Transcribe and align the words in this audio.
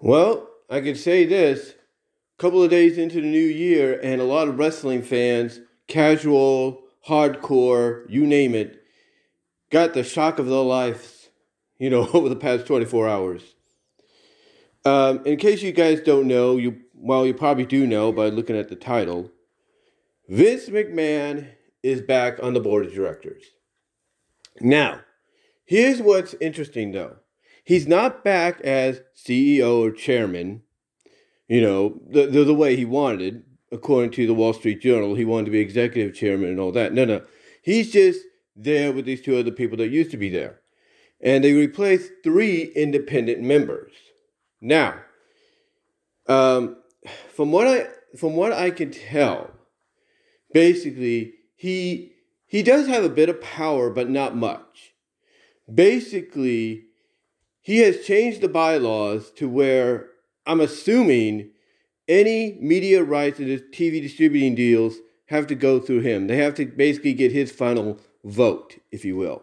Well, 0.00 0.48
I 0.70 0.80
can 0.80 0.94
say 0.94 1.24
this: 1.24 1.70
a 1.70 2.42
couple 2.42 2.62
of 2.62 2.70
days 2.70 2.98
into 2.98 3.20
the 3.20 3.26
new 3.26 3.38
year, 3.38 3.98
and 4.00 4.20
a 4.20 4.24
lot 4.24 4.48
of 4.48 4.58
wrestling 4.58 5.02
fans, 5.02 5.60
casual, 5.88 6.82
hardcore, 7.08 8.04
you 8.08 8.26
name 8.26 8.54
it, 8.54 8.82
got 9.70 9.94
the 9.94 10.04
shock 10.04 10.38
of 10.38 10.46
their 10.46 10.58
lives, 10.58 11.30
you 11.78 11.90
know, 11.90 12.08
over 12.12 12.28
the 12.28 12.36
past 12.36 12.66
24 12.66 13.08
hours. 13.08 13.54
Um, 14.84 15.22
in 15.24 15.36
case 15.36 15.62
you 15.62 15.72
guys 15.72 16.00
don't 16.00 16.28
know, 16.28 16.56
you 16.56 16.80
well, 16.94 17.26
you 17.26 17.34
probably 17.34 17.66
do 17.66 17.86
know 17.86 18.12
by 18.12 18.28
looking 18.28 18.56
at 18.56 18.68
the 18.68 18.76
title. 18.76 19.30
Vince 20.28 20.68
McMahon 20.68 21.48
is 21.82 22.02
back 22.02 22.38
on 22.42 22.54
the 22.54 22.60
board 22.60 22.86
of 22.86 22.94
directors. 22.94 23.42
Now, 24.60 25.00
here's 25.64 26.00
what's 26.00 26.34
interesting 26.34 26.92
though. 26.92 27.16
He's 27.68 27.86
not 27.86 28.24
back 28.24 28.62
as 28.62 29.02
CEO 29.14 29.86
or 29.86 29.90
chairman, 29.90 30.62
you 31.48 31.60
know, 31.60 32.00
the, 32.08 32.24
the, 32.24 32.42
the 32.42 32.54
way 32.54 32.76
he 32.76 32.86
wanted, 32.86 33.42
according 33.70 34.12
to 34.12 34.26
the 34.26 34.32
Wall 34.32 34.54
Street 34.54 34.80
Journal. 34.80 35.14
He 35.14 35.26
wanted 35.26 35.44
to 35.44 35.50
be 35.50 35.58
executive 35.58 36.14
chairman 36.14 36.48
and 36.48 36.58
all 36.58 36.72
that. 36.72 36.94
No, 36.94 37.04
no. 37.04 37.20
He's 37.60 37.92
just 37.92 38.20
there 38.56 38.90
with 38.90 39.04
these 39.04 39.20
two 39.20 39.36
other 39.36 39.50
people 39.50 39.76
that 39.76 39.90
used 39.90 40.10
to 40.12 40.16
be 40.16 40.30
there. 40.30 40.60
And 41.20 41.44
they 41.44 41.52
replaced 41.52 42.10
three 42.24 42.72
independent 42.74 43.42
members. 43.42 43.92
Now, 44.62 45.00
um, 46.26 46.78
from 47.34 47.52
what 47.52 47.66
I 47.66 47.88
from 48.16 48.34
what 48.34 48.54
I 48.54 48.70
can 48.70 48.90
tell, 48.90 49.50
basically 50.54 51.34
he 51.54 52.12
he 52.46 52.62
does 52.62 52.86
have 52.86 53.04
a 53.04 53.10
bit 53.10 53.28
of 53.28 53.42
power, 53.42 53.90
but 53.90 54.08
not 54.08 54.34
much. 54.34 54.94
Basically, 55.72 56.87
he 57.68 57.80
has 57.80 58.02
changed 58.02 58.40
the 58.40 58.48
bylaws 58.48 59.30
to 59.32 59.46
where 59.46 60.08
I'm 60.46 60.58
assuming 60.58 61.50
any 62.08 62.56
media 62.58 63.04
rights 63.04 63.40
and 63.40 63.46
TV 63.74 64.00
distributing 64.00 64.54
deals 64.54 64.96
have 65.26 65.46
to 65.48 65.54
go 65.54 65.78
through 65.78 66.00
him. 66.00 66.28
They 66.28 66.38
have 66.38 66.54
to 66.54 66.64
basically 66.64 67.12
get 67.12 67.30
his 67.30 67.52
final 67.52 68.00
vote, 68.24 68.78
if 68.90 69.04
you 69.04 69.18
will. 69.18 69.42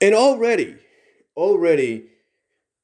And 0.00 0.12
already, 0.12 0.78
already, 1.36 2.06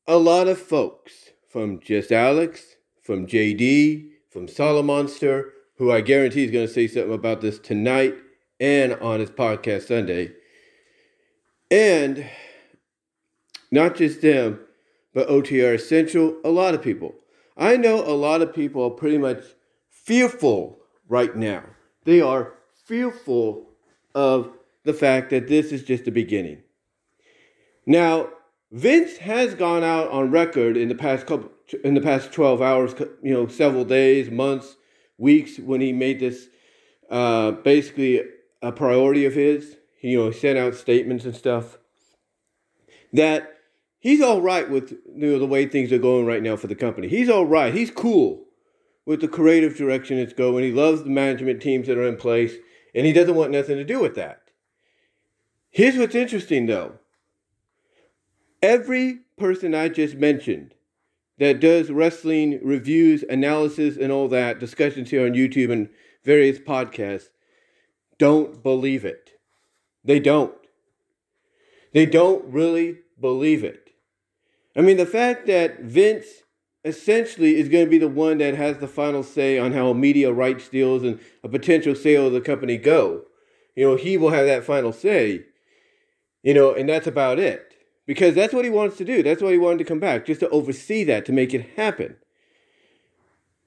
a 0.07 0.17
lot 0.17 0.47
of 0.47 0.61
folks 0.61 1.31
from 1.49 1.81
Just 1.81 2.13
Alex, 2.13 2.77
from 3.03 3.27
JD, 3.27 4.11
from 4.31 4.47
Solomonster, 4.47 5.51
who 5.79 5.91
I 5.91 6.03
guarantee 6.03 6.45
is 6.45 6.53
going 6.53 6.69
to 6.69 6.73
say 6.73 6.87
something 6.87 7.13
about 7.13 7.41
this 7.41 7.59
tonight 7.59 8.15
and 8.61 8.93
on 8.93 9.19
his 9.19 9.31
podcast 9.31 9.89
Sunday. 9.89 10.31
And 11.69 12.31
not 13.75 13.97
just 13.97 14.23
them, 14.23 14.61
but 15.13 15.29
OTR 15.29 15.75
Essential, 15.75 16.39
a 16.45 16.49
lot 16.51 16.75
of 16.75 16.83
people. 16.83 17.15
I 17.57 17.77
know 17.77 17.97
a 18.01 18.15
lot 18.15 18.41
of 18.41 18.55
people 18.55 18.85
are 18.85 18.91
pretty 18.91 19.19
much 19.19 19.43
fearful 19.89 20.79
right 21.09 21.35
now. 21.37 21.65
They 22.05 22.21
are 22.21 22.55
fearful 22.85 23.67
of 24.15 24.51
the 24.85 24.93
fact 24.93 25.31
that 25.31 25.49
this 25.49 25.73
is 25.73 25.83
just 25.83 26.05
the 26.05 26.11
beginning. 26.11 26.63
Now, 27.87 28.31
Vince 28.71 29.19
has 29.19 29.55
gone 29.55 29.85
out 29.85 30.09
on 30.11 30.31
record 30.31 30.77
in 30.77 30.89
the 30.89 30.95
past 30.95 31.27
couple 31.27 31.51
in 31.83 31.95
the 31.95 32.01
past 32.01 32.33
12 32.33 32.61
hours, 32.61 32.95
you 33.23 33.33
know, 33.33 33.47
several 33.47 33.85
days, 33.85 34.31
months, 34.31 34.77
weeks 35.17 35.59
when 35.59 35.81
he 35.81 35.93
made 35.93 36.21
this 36.21 36.49
uh, 37.09 37.53
basically 37.53 38.23
a 38.61 38.73
priority 38.73 39.25
of 39.25 39.35
his. 39.35 39.77
You 40.03 40.19
know, 40.19 40.31
sent 40.31 40.59
out 40.59 40.75
statements 40.75 41.25
and 41.25 41.35
stuff 41.35 41.79
that 43.15 43.54
he's 44.05 44.21
all 44.21 44.43
right 44.43 44.71
with 44.71 44.93
you 44.93 45.33
know, 45.33 45.39
the 45.39 45.47
way 45.47 45.67
things 45.67 45.91
are 45.91 45.99
going 45.99 46.27
right 46.27 46.43
now 46.43 46.57
for 46.57 46.67
the 46.69 46.75
company. 46.75 47.09
He's 47.09 47.31
all 47.31 47.47
right. 47.47 47.75
He's 47.75 47.91
cool 47.91 48.45
with 49.07 49.23
the 49.23 49.29
creative 49.29 49.77
direction 49.77 50.19
it's 50.19 50.35
going. 50.35 50.63
He 50.63 50.73
loves 50.73 51.03
the 51.03 51.11
management 51.11 51.63
teams 51.63 51.89
that 51.89 51.97
are 51.97 52.07
in 52.07 52.17
place, 52.17 52.55
and 52.95 53.07
he 53.07 53.13
doesn't 53.13 53.35
want 53.35 53.51
nothing 53.51 53.77
to 53.77 53.85
do 53.85 53.99
with 53.99 54.15
that. 54.15 54.43
Here's 55.71 55.97
what's 55.97 56.15
interesting, 56.15 56.67
though. 56.67 56.99
Every 58.63 59.21
person 59.37 59.75
I 59.75 59.89
just 59.89 60.15
mentioned 60.15 60.75
that 61.39 61.59
does 61.59 61.91
wrestling 61.91 62.61
reviews, 62.63 63.25
analysis, 63.29 63.97
and 63.97 64.13
all 64.13 64.29
that, 64.29 64.61
discussions 64.61 65.11
here 65.11 65.27
on 65.27 65.33
YouTube 65.33 65.73
and 65.73 65.89
various 66.23 66.59
podcasts, 66.59 67.31
don't 68.19 68.63
believe 68.63 69.05
it. 69.05 69.31
They 70.05 70.21
don't. 70.21 70.55
They 71.93 72.07
don't 72.07 72.45
really 72.45 72.99
believe 73.19 73.65
it. 73.65 73.84
I 74.77 74.81
mean, 74.81 74.97
the 74.97 75.07
fact 75.07 75.47
that 75.47 75.81
Vince 75.81 76.27
essentially 76.85 77.57
is 77.57 77.69
going 77.69 77.85
to 77.85 77.91
be 77.91 77.99
the 77.99 78.09
one 78.09 78.39
that 78.39 78.55
has 78.55 78.79
the 78.79 78.89
final 78.89 79.23
say 79.23 79.59
on 79.59 79.73
how 79.73 79.93
media 79.93 80.33
rights 80.33 80.69
deals 80.69 81.03
and 81.03 81.19
a 81.43 81.49
potential 81.49 81.95
sale 81.95 82.27
of 82.27 82.33
the 82.33 82.41
company 82.41 82.77
go. 82.77 83.23
You 83.75 83.89
know, 83.89 83.97
he 83.97 84.17
will 84.17 84.31
have 84.31 84.47
that 84.47 84.65
final 84.65 84.93
say. 84.93 85.45
You 86.43 86.55
know, 86.55 86.75
and 86.75 86.89
that's 86.89 87.07
about 87.07 87.39
it. 87.39 87.75
Because 88.07 88.35
that's 88.35 88.53
what 88.53 88.65
he 88.65 88.71
wants 88.71 88.99
to 88.99 89.05
do. 89.05 89.23
That's 89.23 89.41
why 89.41 89.53
he 89.53 89.59
wanted 89.59 89.79
to 89.79 89.85
come 89.85 90.01
back, 90.01 90.27
just 90.27 90.41
to 90.41 90.49
oversee 90.51 91.05
that, 91.05 91.25
to 91.25 91.33
make 91.33 91.55
it 91.55 91.71
happen. 91.77 92.17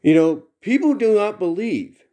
You 0.04 0.14
know, 0.14 0.44
people 0.62 0.94
do 0.94 1.16
not 1.16 1.40
believe. 1.40 2.04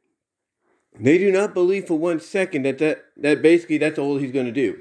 They 0.99 1.19
do 1.19 1.31
not 1.31 1.53
believe 1.53 1.87
for 1.87 1.99
one 1.99 2.21
second 2.21 2.63
that 2.63 2.79
that, 2.79 3.05
that 3.19 3.43
basically 3.43 3.79
that's 3.79 3.99
all 3.99 4.17
he's 4.17 4.33
going 4.33 4.47
to 4.47 4.53
do. 4.53 4.79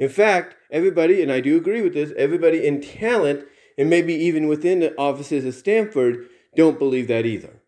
In 0.00 0.08
fact, 0.08 0.56
everybody, 0.70 1.22
and 1.22 1.30
I 1.30 1.40
do 1.40 1.58
agree 1.58 1.82
with 1.82 1.92
this, 1.92 2.10
everybody 2.16 2.66
in 2.66 2.80
talent, 2.80 3.44
and 3.76 3.90
maybe 3.90 4.14
even 4.14 4.48
within 4.48 4.80
the 4.80 4.96
offices 4.96 5.44
of 5.44 5.54
Stamford, 5.54 6.26
don't 6.56 6.78
believe 6.78 7.06
that 7.08 7.26
either. 7.26 7.60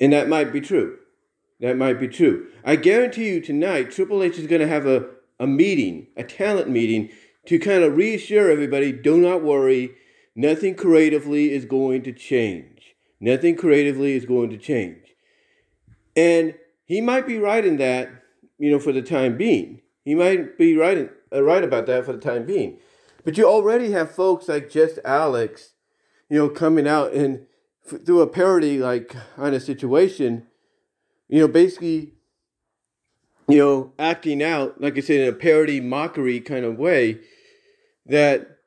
And 0.00 0.12
that 0.12 0.28
might 0.28 0.52
be 0.52 0.60
true. 0.60 0.98
That 1.60 1.76
might 1.76 2.00
be 2.00 2.08
true. 2.08 2.48
I 2.64 2.74
guarantee 2.74 3.28
you 3.28 3.40
tonight, 3.40 3.92
Triple 3.92 4.24
H 4.24 4.38
is 4.38 4.48
going 4.48 4.60
to 4.60 4.66
have 4.66 4.86
a, 4.86 5.06
a 5.38 5.46
meeting, 5.46 6.08
a 6.16 6.24
talent 6.24 6.68
meeting, 6.68 7.10
to 7.46 7.60
kind 7.60 7.84
of 7.84 7.96
reassure 7.96 8.50
everybody 8.50 8.90
do 8.90 9.16
not 9.16 9.44
worry, 9.44 9.92
nothing 10.34 10.74
creatively 10.74 11.52
is 11.52 11.64
going 11.64 12.02
to 12.02 12.12
change. 12.12 12.96
Nothing 13.20 13.54
creatively 13.54 14.14
is 14.14 14.26
going 14.26 14.50
to 14.50 14.58
change. 14.58 15.14
And 16.16 16.54
he 16.84 17.00
might 17.00 17.26
be 17.26 17.38
right 17.38 17.64
in 17.64 17.76
that, 17.76 18.10
you 18.58 18.72
know, 18.72 18.80
for 18.80 18.90
the 18.90 19.02
time 19.02 19.36
being. 19.36 19.80
He 20.04 20.14
might 20.14 20.58
be 20.58 20.76
right, 20.76 21.10
uh, 21.32 21.42
right 21.42 21.64
about 21.64 21.86
that 21.86 22.04
for 22.04 22.12
the 22.12 22.18
time 22.18 22.44
being. 22.44 22.78
But 23.24 23.38
you 23.38 23.46
already 23.46 23.90
have 23.92 24.14
folks 24.14 24.48
like 24.48 24.70
Just 24.70 24.98
Alex, 25.04 25.72
you 26.28 26.38
know, 26.38 26.48
coming 26.50 26.86
out 26.86 27.12
and 27.14 27.46
f- 27.90 28.04
through 28.04 28.20
a 28.20 28.26
parody 28.26 28.78
like 28.78 29.16
on 29.38 29.54
a 29.54 29.60
situation, 29.60 30.46
you 31.28 31.40
know, 31.40 31.48
basically, 31.48 32.12
you 33.48 33.58
know, 33.58 33.92
acting 33.98 34.42
out, 34.42 34.80
like 34.80 34.98
I 34.98 35.00
said, 35.00 35.20
in 35.20 35.28
a 35.28 35.36
parody 35.36 35.80
mockery 35.80 36.40
kind 36.40 36.66
of 36.66 36.78
way, 36.78 37.20
that 38.04 38.58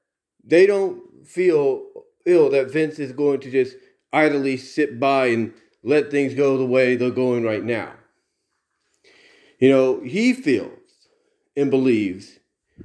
they 0.43 0.65
don't 0.65 1.03
feel 1.25 1.83
ill 2.25 2.49
that 2.49 2.71
Vince 2.71 2.97
is 2.97 3.11
going 3.11 3.39
to 3.41 3.51
just 3.51 3.75
idly 4.11 4.57
sit 4.57 4.99
by 4.99 5.27
and 5.27 5.53
let 5.83 6.09
things 6.09 6.33
go 6.33 6.57
the 6.57 6.65
way 6.65 6.95
they're 6.95 7.11
going 7.11 7.43
right 7.43 7.63
now. 7.63 7.93
You 9.59 9.69
know, 9.69 10.01
he 10.01 10.33
feels 10.33 10.76
and 11.57 11.71
believes, 11.71 12.39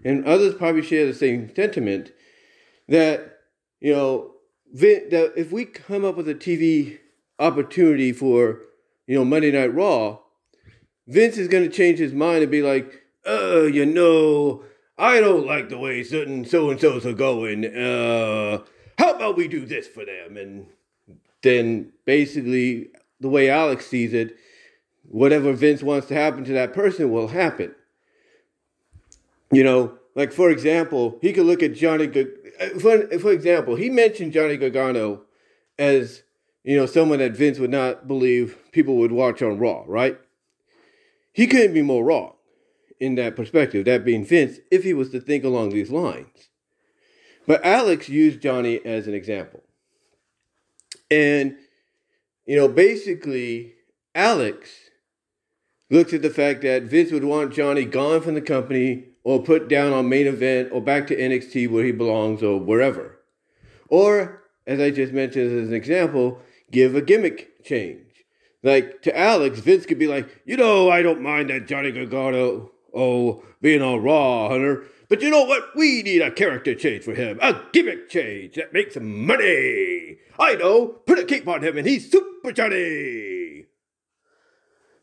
and 0.05 0.25
others 0.25 0.55
probably 0.55 0.83
share 0.83 1.07
the 1.07 1.15
same 1.15 1.55
sentiment, 1.55 2.11
that, 2.89 3.41
you 3.81 3.93
know, 3.93 4.33
that 4.73 5.33
if 5.37 5.53
we 5.53 5.65
come 5.65 6.05
up 6.05 6.17
with 6.17 6.29
a 6.29 6.35
TV 6.35 6.99
opportunity 7.39 8.13
for, 8.13 8.63
you 9.07 9.15
know, 9.15 9.25
Monday 9.25 9.53
Night 9.53 9.75
Raw, 9.75 10.19
Vince 11.07 11.37
is 11.37 11.49
going 11.49 11.65
to 11.65 11.71
change 11.77 11.99
his 11.99 12.15
mind 12.15 12.43
and 12.43 12.51
be 12.51 12.63
like, 12.63 13.03
uh, 13.27 13.65
you 13.65 13.85
know, 13.85 14.65
I 14.97 15.21
don't 15.21 15.47
like 15.47 15.69
the 15.69 15.79
way 15.79 16.03
certain 16.03 16.45
so 16.45 16.71
and 16.71 16.81
so's 16.81 17.05
are 17.05 17.13
going. 17.13 17.67
Uh, 17.67 18.63
how 18.99 19.15
about 19.15 19.37
we 19.37 19.49
do 19.49 19.67
this 19.67 19.87
for 19.87 20.05
them? 20.05 20.37
And 20.37 20.67
then 21.43 21.93
basically, 22.07 22.89
the 23.21 23.29
way 23.29 23.51
Alex 23.51 23.87
sees 23.87 24.15
it, 24.15 24.37
whatever 25.03 25.53
Vince 25.53 25.83
wants 25.83 26.07
to 26.09 26.15
happen 26.15 26.45
to 26.45 26.53
that 26.53 26.73
person 26.73 27.11
will 27.11 27.29
happen. 27.29 27.75
You 29.53 29.63
know, 29.63 29.99
like 30.15 30.33
for 30.33 30.51
example, 30.51 31.19
he 31.21 31.33
could 31.33 31.47
look 31.47 31.63
at 31.63 31.75
Johnny. 31.75 32.09
Uh, 32.09 32.79
for, 32.81 33.07
for 33.19 33.31
example, 33.31 33.77
he 33.77 33.91
mentioned 33.91 34.33
Johnny 34.33 34.57
Gargano 34.57 35.23
as 35.79 36.23
you 36.65 36.77
know 36.77 36.87
someone 36.87 37.19
that 37.19 37.37
Vince 37.37 37.59
would 37.59 37.71
not 37.71 38.09
believe 38.09 38.57
people 38.73 38.97
would 38.97 39.13
watch 39.13 39.43
on 39.43 39.59
Raw, 39.59 39.85
right? 39.87 40.19
He 41.33 41.47
couldn't 41.47 41.75
be 41.75 41.83
more 41.83 42.03
wrong 42.03 42.33
in 42.99 43.15
that 43.17 43.37
perspective. 43.37 43.85
That 43.85 44.05
being 44.05 44.25
Vince, 44.25 44.59
if 44.71 44.85
he 44.85 44.95
was 44.95 45.11
to 45.11 45.21
think 45.21 45.45
along 45.45 45.71
these 45.71 45.91
lines. 45.91 46.49
But 47.47 47.65
Alex 47.65 48.09
used 48.09 48.41
Johnny 48.41 48.81
as 48.85 49.07
an 49.07 49.15
example, 49.15 49.63
and 51.11 51.57
you 52.47 52.57
know, 52.57 52.69
basically, 52.69 53.75
Alex 54.15 54.71
looks 55.91 56.15
at 56.15 56.23
the 56.23 56.31
fact 56.31 56.63
that 56.63 56.85
Vince 56.85 57.13
would 57.13 57.25
want 57.25 57.53
Johnny 57.53 57.85
gone 57.85 58.23
from 58.23 58.35
the 58.35 58.41
company 58.41 59.12
or 59.25 59.43
put 59.43 59.69
down 59.69 59.93
on 59.93 60.09
main 60.09 60.27
event 60.27 60.71
or 60.73 60.81
back 60.81 61.07
to 61.07 61.17
NXT 61.17 61.71
where 61.71 61.85
he 61.85 61.93
belongs 61.93 62.43
or 62.43 62.59
wherever. 62.59 63.19
Or, 63.89 64.43
as 64.67 64.81
I 64.81 64.91
just 64.91 65.13
mentioned 65.13 65.61
as 65.61 65.69
an 65.69 65.75
example, 65.75 66.41
give 66.71 66.95
a 66.95 67.03
gimmick 67.03 67.65
change. 67.65 68.25
Like 68.63 69.03
to 69.03 69.17
Alex, 69.17 69.59
Vince 69.59 69.87
could 69.87 69.99
be 69.99 70.07
like, 70.07 70.43
you 70.45 70.57
know, 70.57 70.91
I 70.91 71.03
don't 71.03 71.21
mind 71.21 71.51
that 71.51 71.67
Johnny 71.67 71.91
Gargano, 71.91 72.71
oh, 72.95 73.45
being 73.61 73.83
on 73.83 74.03
Raw, 74.03 74.49
Hunter. 74.49 74.85
But 75.09 75.21
you 75.21 75.31
know 75.31 75.45
what? 75.45 75.77
We 75.77 76.03
need 76.03 76.23
a 76.23 76.31
character 76.31 76.75
change 76.75 77.05
for 77.05 77.15
him. 77.15 77.39
A 77.43 77.61
gimmick 77.73 78.09
change 78.09 78.55
that 78.55 78.73
makes 78.73 78.97
money. 78.97 80.19
I 80.39 80.55
know. 80.55 80.87
Put 81.07 81.19
a 81.19 81.25
cape 81.25 81.47
on 81.47 81.63
him 81.63 81.77
and 81.77 81.87
he's 81.87 82.11
Super 82.11 82.53
Johnny. 82.53 83.67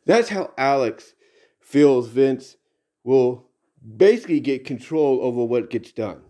That's 0.06 0.30
how 0.30 0.52
Alex 0.58 1.14
feels 1.62 2.08
Vince 2.08 2.56
will 3.04 3.49
basically 3.98 4.40
get 4.40 4.66
control 4.66 5.20
over 5.22 5.44
what 5.46 5.70
gets 5.70 5.92
done. 5.92 6.22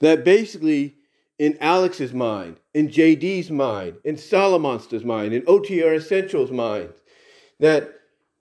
That 0.00 0.24
basically, 0.24 0.96
in 1.38 1.56
Alex's 1.60 2.12
mind, 2.12 2.58
in 2.74 2.88
JD's 2.88 3.50
mind, 3.50 3.96
in 4.04 4.16
Solomonster's 4.16 5.04
mind, 5.04 5.32
in 5.32 5.42
OTR 5.42 5.96
Essentials' 5.96 6.50
mind, 6.50 6.92
that 7.60 7.92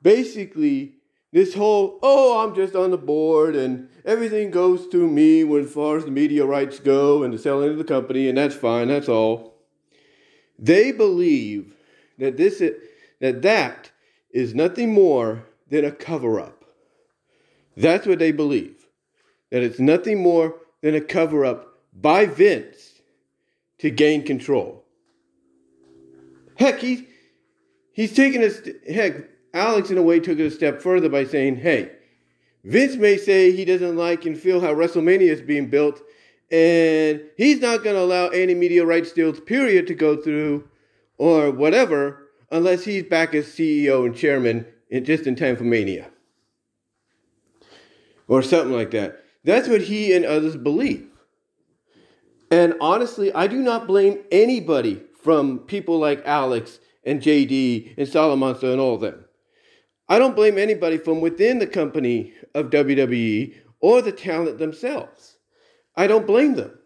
basically 0.01 0.95
this 1.31 1.53
whole, 1.53 1.99
oh, 2.01 2.41
I'm 2.41 2.55
just 2.55 2.75
on 2.75 2.91
the 2.91 2.97
board 2.97 3.55
and 3.55 3.89
everything 4.05 4.51
goes 4.51 4.85
through 4.85 5.11
me 5.11 5.41
as 5.59 5.71
far 5.71 5.97
as 5.97 6.05
the 6.05 6.11
media 6.11 6.45
rights 6.45 6.79
go 6.79 7.23
and 7.23 7.33
the 7.33 7.37
selling 7.37 7.69
of 7.69 7.77
the 7.77 7.83
company, 7.83 8.29
and 8.29 8.37
that's 8.37 8.55
fine, 8.55 8.87
that's 8.87 9.09
all. 9.09 9.55
They 10.57 10.91
believe 10.91 11.75
that 12.17 12.37
this 12.37 12.63
that 13.19 13.41
that 13.41 13.91
is 14.29 14.55
nothing 14.55 14.93
more 14.93 15.45
than 15.69 15.85
a 15.85 15.91
cover 15.91 16.39
up. 16.39 16.64
That's 17.75 18.07
what 18.07 18.19
they 18.19 18.31
believe. 18.31 18.87
That 19.51 19.63
it's 19.63 19.79
nothing 19.79 20.21
more 20.21 20.55
than 20.81 20.95
a 20.95 21.01
cover 21.01 21.45
up 21.45 21.67
by 21.93 22.25
Vince 22.25 23.01
to 23.79 23.89
gain 23.89 24.23
control. 24.23 24.83
Heck, 26.55 26.79
he's, 26.79 27.03
he's 27.91 28.13
taken 28.13 28.41
a, 28.41 28.49
st- 28.49 28.89
heck, 28.89 29.29
Alex 29.53 29.89
in 29.89 29.97
a 29.97 30.03
way 30.03 30.19
took 30.19 30.39
it 30.39 30.45
a 30.45 30.51
step 30.51 30.81
further 30.81 31.09
by 31.09 31.25
saying, 31.25 31.57
hey, 31.57 31.91
Vince 32.63 32.95
may 32.95 33.17
say 33.17 33.51
he 33.51 33.65
doesn't 33.65 33.95
like 33.95 34.25
and 34.25 34.37
feel 34.37 34.61
how 34.61 34.73
WrestleMania 34.73 35.29
is 35.29 35.41
being 35.41 35.69
built, 35.69 36.01
and 36.51 37.21
he's 37.37 37.59
not 37.59 37.83
going 37.83 37.95
to 37.95 38.01
allow 38.01 38.27
any 38.27 38.55
media 38.55 38.85
rights 38.85 39.11
deals, 39.11 39.39
period, 39.39 39.87
to 39.87 39.93
go 39.93 40.15
through 40.15 40.67
or 41.17 41.51
whatever, 41.51 42.29
unless 42.51 42.83
he's 42.85 43.03
back 43.03 43.33
as 43.33 43.47
CEO 43.47 44.05
and 44.05 44.15
chairman 44.15 44.65
in, 44.89 45.05
just 45.05 45.27
in 45.27 45.35
time 45.35 45.55
for 45.55 45.63
Mania 45.63 46.09
or 48.27 48.41
something 48.41 48.73
like 48.73 48.91
that. 48.91 49.23
That's 49.43 49.67
what 49.67 49.81
he 49.81 50.13
and 50.13 50.25
others 50.25 50.57
believe. 50.57 51.07
And 52.51 52.75
honestly, 52.79 53.33
I 53.33 53.47
do 53.47 53.57
not 53.57 53.87
blame 53.87 54.19
anybody 54.31 55.01
from 55.21 55.59
people 55.59 55.99
like 55.99 56.25
Alex 56.25 56.79
and 57.03 57.21
JD 57.21 57.95
and 57.97 58.07
Solomon 58.07 58.55
and 58.61 58.79
all 58.79 58.95
of 58.95 59.01
them. 59.01 59.25
I 60.07 60.19
don't 60.19 60.35
blame 60.35 60.57
anybody 60.57 60.97
from 60.97 61.21
within 61.21 61.59
the 61.59 61.67
company 61.67 62.33
of 62.53 62.69
WWE 62.69 63.55
or 63.79 64.01
the 64.01 64.11
talent 64.11 64.59
themselves. 64.59 65.37
I 65.95 66.07
don't 66.07 66.27
blame 66.27 66.55
them. 66.55 66.77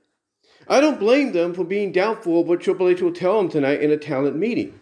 I 0.67 0.79
don't 0.79 0.99
blame 0.99 1.31
them 1.31 1.53
for 1.53 1.63
being 1.63 1.91
doubtful 1.91 2.41
of 2.41 2.47
what 2.47 2.61
Triple 2.61 2.89
H 2.89 3.01
will 3.01 3.11
tell 3.11 3.37
them 3.37 3.49
tonight 3.49 3.81
in 3.81 3.91
a 3.91 3.97
talent 3.97 4.35
meeting. 4.35 4.79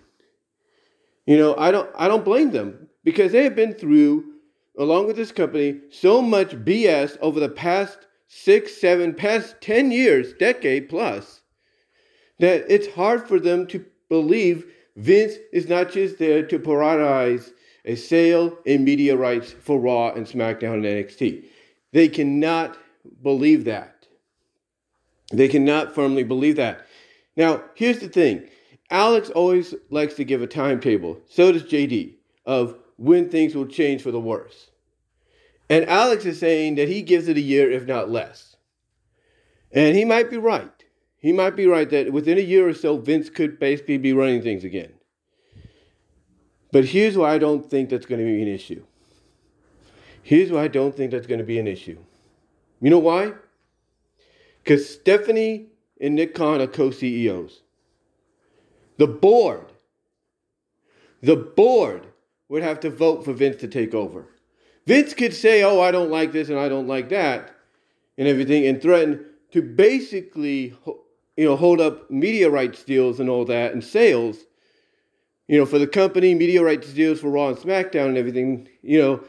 You 1.25 1.37
know, 1.37 1.55
I 1.57 1.71
don't 1.71 1.89
I 1.97 2.07
don't 2.07 2.25
blame 2.25 2.51
them 2.51 2.89
because 3.03 3.31
they 3.31 3.43
have 3.43 3.55
been 3.55 3.73
through 3.73 4.25
along 4.77 5.07
with 5.07 5.15
this 5.15 5.31
company, 5.31 5.79
so 5.89 6.21
much 6.21 6.51
BS 6.51 7.17
over 7.21 7.39
the 7.39 7.49
past 7.49 8.07
six, 8.27 8.79
seven, 8.79 9.13
past 9.13 9.55
10 9.61 9.91
years, 9.91 10.33
decade 10.33 10.89
plus, 10.89 11.41
that 12.39 12.65
it's 12.69 12.87
hard 12.87 13.27
for 13.27 13.39
them 13.39 13.65
to 13.67 13.85
believe 14.09 14.65
Vince 14.95 15.35
is 15.51 15.67
not 15.67 15.91
just 15.91 16.17
there 16.19 16.45
to 16.45 16.59
prioritize 16.59 17.51
a 17.85 17.95
sale 17.95 18.57
in 18.65 18.83
media 18.83 19.15
rights 19.15 19.51
for 19.51 19.79
Raw 19.79 20.11
and 20.11 20.25
SmackDown 20.25 20.75
and 20.75 20.85
NXT. 20.85 21.45
They 21.93 22.09
cannot 22.09 22.77
believe 23.21 23.65
that. 23.65 24.07
They 25.31 25.47
cannot 25.47 25.95
firmly 25.95 26.23
believe 26.23 26.57
that. 26.57 26.85
Now, 27.35 27.63
here's 27.75 27.99
the 27.99 28.09
thing 28.09 28.47
Alex 28.89 29.29
always 29.29 29.73
likes 29.89 30.15
to 30.15 30.23
give 30.23 30.41
a 30.41 30.47
timetable, 30.47 31.21
so 31.27 31.51
does 31.51 31.63
JD, 31.63 32.15
of 32.45 32.77
when 32.97 33.29
things 33.29 33.55
will 33.55 33.65
change 33.65 34.01
for 34.01 34.11
the 34.11 34.19
worse. 34.19 34.69
And 35.69 35.85
Alex 35.85 36.25
is 36.25 36.39
saying 36.39 36.75
that 36.75 36.87
he 36.87 37.01
gives 37.01 37.27
it 37.27 37.37
a 37.37 37.41
year, 37.41 37.71
if 37.71 37.85
not 37.85 38.09
less. 38.09 38.55
And 39.71 39.95
he 39.95 40.05
might 40.05 40.29
be 40.29 40.37
right. 40.37 40.71
He 41.17 41.33
might 41.33 41.55
be 41.55 41.67
right 41.67 41.89
that 41.89 42.13
within 42.13 42.37
a 42.37 42.41
year 42.41 42.67
or 42.67 42.73
so, 42.73 42.97
Vince 42.97 43.29
could 43.29 43.59
basically 43.59 43.97
be 43.97 44.13
running 44.13 44.41
things 44.41 44.63
again. 44.63 44.93
But 46.71 46.85
here's 46.85 47.17
why 47.17 47.33
I 47.33 47.37
don't 47.37 47.69
think 47.69 47.89
that's 47.89 48.05
going 48.05 48.19
to 48.19 48.25
be 48.25 48.41
an 48.41 48.47
issue. 48.47 48.83
Here's 50.21 50.51
why 50.51 50.63
I 50.63 50.67
don't 50.67 50.95
think 50.95 51.11
that's 51.11 51.27
going 51.27 51.39
to 51.39 51.45
be 51.45 51.59
an 51.59 51.67
issue. 51.67 51.97
You 52.81 52.89
know 52.89 52.99
why? 52.99 53.33
Because 54.63 54.87
Stephanie 54.87 55.67
and 55.99 56.15
Nick 56.15 56.35
Khan 56.35 56.61
are 56.61 56.67
co 56.67 56.91
CEOs. 56.91 57.61
The 58.97 59.07
board, 59.07 59.71
the 61.21 61.35
board 61.35 62.06
would 62.49 62.63
have 62.63 62.79
to 62.81 62.89
vote 62.89 63.25
for 63.25 63.33
Vince 63.33 63.57
to 63.57 63.67
take 63.67 63.93
over. 63.93 64.27
Vince 64.85 65.13
could 65.13 65.33
say, 65.33 65.63
oh, 65.63 65.81
I 65.81 65.91
don't 65.91 66.09
like 66.09 66.31
this 66.31 66.49
and 66.49 66.57
I 66.57 66.69
don't 66.69 66.87
like 66.87 67.09
that 67.09 67.53
and 68.17 68.27
everything 68.27 68.65
and 68.65 68.81
threaten 68.81 69.25
to 69.51 69.61
basically 69.61 70.75
you 71.35 71.45
know 71.45 71.55
hold 71.55 71.79
up 71.79 72.09
media 72.09 72.49
rights 72.49 72.83
deals 72.83 73.19
and 73.19 73.29
all 73.29 73.45
that 73.45 73.73
and 73.73 73.83
sales 73.83 74.37
you 75.47 75.57
know 75.57 75.65
for 75.65 75.77
the 75.77 75.87
company 75.87 76.33
media 76.33 76.63
rights 76.63 76.91
deals 76.93 77.19
for 77.19 77.29
raw 77.29 77.49
and 77.49 77.57
smackdown 77.57 78.07
and 78.07 78.17
everything 78.17 78.67
you 78.81 78.99
know. 78.99 79.23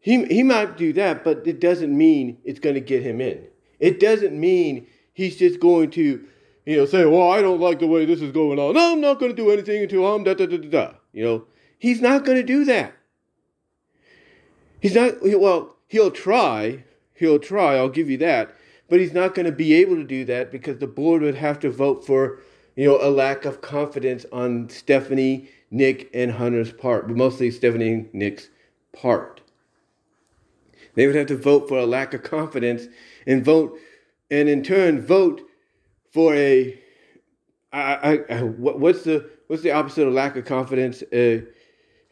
He, 0.00 0.24
he 0.24 0.42
might 0.42 0.76
do 0.76 0.92
that 0.94 1.22
but 1.22 1.46
it 1.46 1.60
doesn't 1.60 1.96
mean 1.96 2.38
it's 2.44 2.58
going 2.58 2.74
to 2.74 2.80
get 2.80 3.04
him 3.04 3.20
in. 3.20 3.44
It 3.78 4.00
doesn't 4.00 4.38
mean 4.38 4.88
he's 5.12 5.36
just 5.36 5.60
going 5.60 5.90
to 5.92 6.24
you 6.66 6.76
know 6.76 6.86
say 6.86 7.04
well 7.04 7.30
i 7.30 7.42
don't 7.42 7.60
like 7.60 7.78
the 7.78 7.86
way 7.86 8.04
this 8.04 8.22
is 8.22 8.32
going 8.32 8.58
on. 8.58 8.74
No 8.74 8.92
i'm 8.92 9.00
not 9.00 9.20
going 9.20 9.30
to 9.30 9.36
do 9.36 9.50
anything 9.50 9.82
until 9.82 10.06
i'm 10.06 10.24
da 10.24 10.34
da 10.34 10.46
da 10.46 10.56
da 10.56 10.68
da 10.68 10.92
you 11.12 11.24
know 11.24 11.44
he's 11.82 12.00
not 12.00 12.24
going 12.24 12.38
to 12.38 12.42
do 12.42 12.64
that 12.64 12.94
He's 14.82 14.96
not, 14.96 15.14
well, 15.22 15.76
he'll 15.86 16.10
try. 16.10 16.82
He'll 17.14 17.38
try, 17.38 17.76
I'll 17.76 17.88
give 17.88 18.10
you 18.10 18.18
that. 18.18 18.52
But 18.90 18.98
he's 18.98 19.12
not 19.14 19.32
going 19.32 19.46
to 19.46 19.52
be 19.52 19.74
able 19.74 19.94
to 19.94 20.04
do 20.04 20.24
that 20.24 20.50
because 20.50 20.78
the 20.78 20.88
board 20.88 21.22
would 21.22 21.36
have 21.36 21.60
to 21.60 21.70
vote 21.70 22.04
for, 22.04 22.40
you 22.74 22.86
know, 22.86 22.98
a 23.00 23.08
lack 23.08 23.44
of 23.44 23.60
confidence 23.60 24.26
on 24.32 24.68
Stephanie, 24.68 25.48
Nick, 25.70 26.10
and 26.12 26.32
Hunter's 26.32 26.72
part, 26.72 27.06
but 27.06 27.16
mostly 27.16 27.50
Stephanie 27.52 28.08
Nick's 28.12 28.48
part. 28.92 29.40
They 30.94 31.06
would 31.06 31.14
have 31.14 31.28
to 31.28 31.36
vote 31.36 31.68
for 31.68 31.78
a 31.78 31.86
lack 31.86 32.12
of 32.12 32.24
confidence 32.24 32.88
and 33.24 33.44
vote, 33.44 33.78
and 34.32 34.48
in 34.48 34.64
turn 34.64 35.00
vote 35.00 35.42
for 36.12 36.34
a. 36.34 36.78
I, 37.72 37.94
I, 38.28 38.34
I 38.34 38.42
what's 38.42 39.04
the 39.04 39.30
what's 39.46 39.62
the 39.62 39.70
opposite 39.70 40.06
of 40.06 40.12
lack 40.12 40.36
of 40.36 40.44
confidence? 40.44 41.02
Uh, 41.04 41.42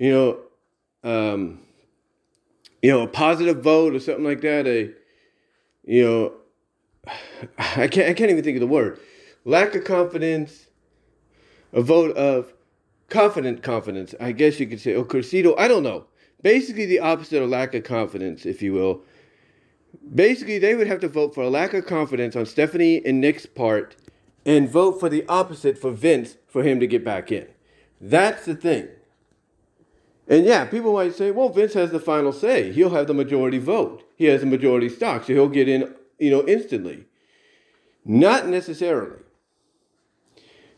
you 0.01 0.11
know, 0.11 0.39
um, 1.05 1.61
you 2.83 2.91
know, 2.91 3.03
a 3.03 3.07
positive 3.07 3.63
vote 3.63 3.95
or 3.95 4.01
something 4.01 4.25
like 4.25 4.41
that. 4.41 4.67
A, 4.67 4.91
you 5.85 6.03
know, 6.05 6.33
I 7.59 7.87
can't, 7.87 8.09
I 8.09 8.15
can't 8.15 8.31
even 8.31 8.43
think 8.43 8.57
of 8.57 8.61
the 8.61 8.67
word. 8.67 8.99
Lack 9.45 9.75
of 9.75 9.85
confidence, 9.85 10.69
a 11.73 11.83
vote 11.83 12.17
of 12.17 12.55
confident 13.11 13.63
confidence. 13.63 14.15
I 14.19 14.33
guess 14.33 14.59
you 14.59 14.67
could 14.67 14.81
say, 14.81 14.95
or 14.95 15.05
Curcido. 15.05 15.55
I 15.59 15.69
don't 15.69 15.83
know. 15.83 16.07
Basically, 16.43 16.87
the 16.87 17.01
opposite 17.01 17.43
of 17.43 17.51
lack 17.51 17.75
of 17.75 17.85
confidence, 17.85 18.47
if 18.47 18.63
you 18.63 18.73
will. 18.73 19.03
Basically, 20.15 20.59
they 20.59 20.75
would 20.75 20.87
have 20.87 21.01
to 21.01 21.09
vote 21.09 21.35
for 21.35 21.43
a 21.43 21.51
lack 21.51 21.75
of 21.75 21.85
confidence 21.85 22.35
on 22.35 22.47
Stephanie 22.47 23.03
and 23.05 23.21
Nick's 23.21 23.45
part 23.45 23.97
and 24.47 24.67
vote 24.67 24.99
for 24.99 25.11
the 25.11 25.27
opposite 25.29 25.77
for 25.77 25.91
Vince 25.91 26.37
for 26.47 26.63
him 26.63 26.81
to 26.81 26.87
get 26.87 27.05
back 27.05 27.31
in. 27.31 27.47
That's 28.01 28.47
the 28.47 28.55
thing. 28.55 28.89
And 30.31 30.47
yeah, 30.47 30.65
people 30.65 30.93
might 30.93 31.17
say, 31.17 31.33
well, 31.33 31.49
Vince 31.49 31.75
has 31.75 31.91
the 31.91 31.99
final 31.99 32.33
say. 32.33 32.71
He'll 32.71 32.91
have 32.91 33.09
the 33.09 33.15
majority 33.15 33.59
vote. 33.59 34.05
He 34.15 34.27
has 34.27 34.43
the 34.43 34.47
majority 34.47 34.89
stock, 34.89 35.25
so 35.25 35.33
he'll 35.33 35.49
get 35.49 35.69
in, 35.69 35.93
you 36.21 36.31
know, 36.31 36.47
instantly. 36.47 37.07
Not 38.05 38.47
necessarily. 38.47 39.19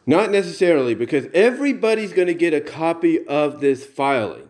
Not 0.06 0.30
necessarily, 0.30 0.94
because 0.94 1.26
everybody's 1.34 2.14
going 2.14 2.28
to 2.28 2.34
get 2.34 2.54
a 2.54 2.62
copy 2.62 3.24
of 3.26 3.60
this 3.60 3.84
filing. 3.84 4.48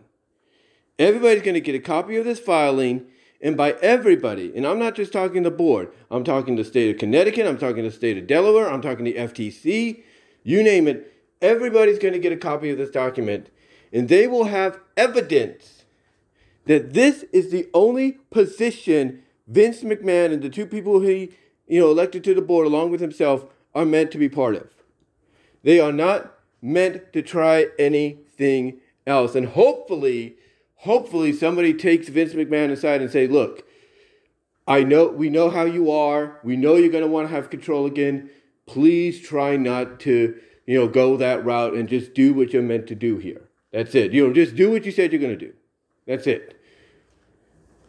Everybody's 1.00 1.42
going 1.42 1.54
to 1.54 1.61
get 1.61 1.75
a 1.75 1.80
copy 1.80 2.16
of 2.16 2.25
this 2.25 2.38
filing, 2.38 3.06
and 3.40 3.56
by 3.56 3.73
everybody, 3.82 4.52
and 4.54 4.64
I'm 4.64 4.78
not 4.78 4.94
just 4.94 5.12
talking 5.12 5.42
the 5.42 5.50
board, 5.50 5.90
I'm 6.12 6.23
talking 6.23 6.54
the 6.54 6.64
state 6.64 6.94
of 6.94 7.00
Connecticut, 7.00 7.44
I'm 7.44 7.59
talking 7.59 7.82
the 7.82 7.90
state 7.90 8.18
of 8.18 8.28
Delaware, 8.28 8.71
I'm 8.71 8.80
talking 8.80 9.04
the 9.04 9.14
FTC, 9.14 10.04
you 10.44 10.62
name 10.62 10.87
it, 10.87 11.12
everybody's 11.42 11.99
going 11.99 12.14
to 12.14 12.21
get 12.21 12.32
a 12.32 12.37
copy 12.37 12.71
of 12.71 12.78
this 12.78 12.90
document 12.90 13.49
and 13.92 14.08
they 14.08 14.26
will 14.26 14.44
have 14.44 14.80
evidence 14.96 15.84
that 16.66 16.94
this 16.94 17.25
is 17.32 17.50
the 17.50 17.68
only 17.75 18.12
position 18.30 19.22
Vince 19.46 19.82
McMahon 19.82 20.32
and 20.32 20.42
the 20.42 20.49
two 20.49 20.66
people 20.66 21.00
he 21.00 21.32
you 21.66 21.80
know, 21.80 21.90
elected 21.90 22.22
to 22.25 22.34
the 22.34 22.42
board 22.42 22.66
along 22.66 22.90
with 22.90 23.00
himself 23.00 23.46
are 23.75 23.87
meant 23.87 24.11
to 24.11 24.18
be 24.18 24.28
part 24.28 24.54
of. 24.56 24.68
They 25.62 25.80
are 25.80 25.92
not 25.92 26.34
meant 26.61 27.12
to 27.12 27.22
try 27.22 27.68
anything 27.78 28.80
else. 29.06 29.34
And 29.34 29.46
hopefully, 29.46 30.37
hopefully 30.76 31.32
somebody 31.32 31.72
takes 31.72 32.08
Vince 32.08 32.34
McMahon 32.34 32.70
aside 32.70 33.00
and 33.00 33.11
say, 33.11 33.26
look, 33.26 33.64
I 34.66 34.84
know 34.84 35.08
we 35.08 35.30
know 35.30 35.50
how 35.50 35.64
you 35.64 35.90
are. 35.90 36.40
We 36.44 36.56
know 36.56 36.76
you're 36.76 36.92
going 36.92 37.04
to 37.04 37.11
want 37.11 37.28
to 37.28 37.34
have 37.34 37.49
control 37.50 37.87
again. 37.87 38.28
Please 38.66 39.20
try 39.20 39.56
not 39.56 39.99
to, 40.00 40.38
you 40.66 40.78
know, 40.78 40.88
go 40.88 41.16
that 41.16 41.44
route 41.44 41.75
and 41.75 41.88
just 41.88 42.14
do 42.14 42.34
what 42.34 42.52
you're 42.52 42.62
meant 42.62 42.87
to 42.88 42.94
do 42.94 43.16
here. 43.16 43.49
That's 43.73 43.95
it. 43.95 44.12
You 44.12 44.26
know, 44.26 44.33
just 44.33 44.55
do 44.55 44.71
what 44.71 44.85
you 44.85 44.93
said 44.93 45.12
you're 45.12 45.21
going 45.21 45.38
to 45.38 45.47
do. 45.47 45.55
That's 46.07 46.26
it. 46.26 46.61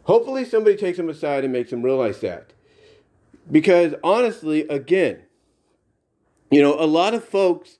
Hopefully 0.04 0.44
somebody 0.44 0.76
takes 0.76 0.98
him 0.98 1.08
aside 1.08 1.44
and 1.44 1.52
makes 1.52 1.72
him 1.72 1.82
realize 1.82 2.20
that. 2.20 2.52
Because 3.50 3.94
honestly, 4.02 4.66
again, 4.68 5.22
you 6.50 6.62
know, 6.62 6.74
a 6.78 6.86
lot 6.86 7.14
of 7.14 7.24
folks, 7.24 7.78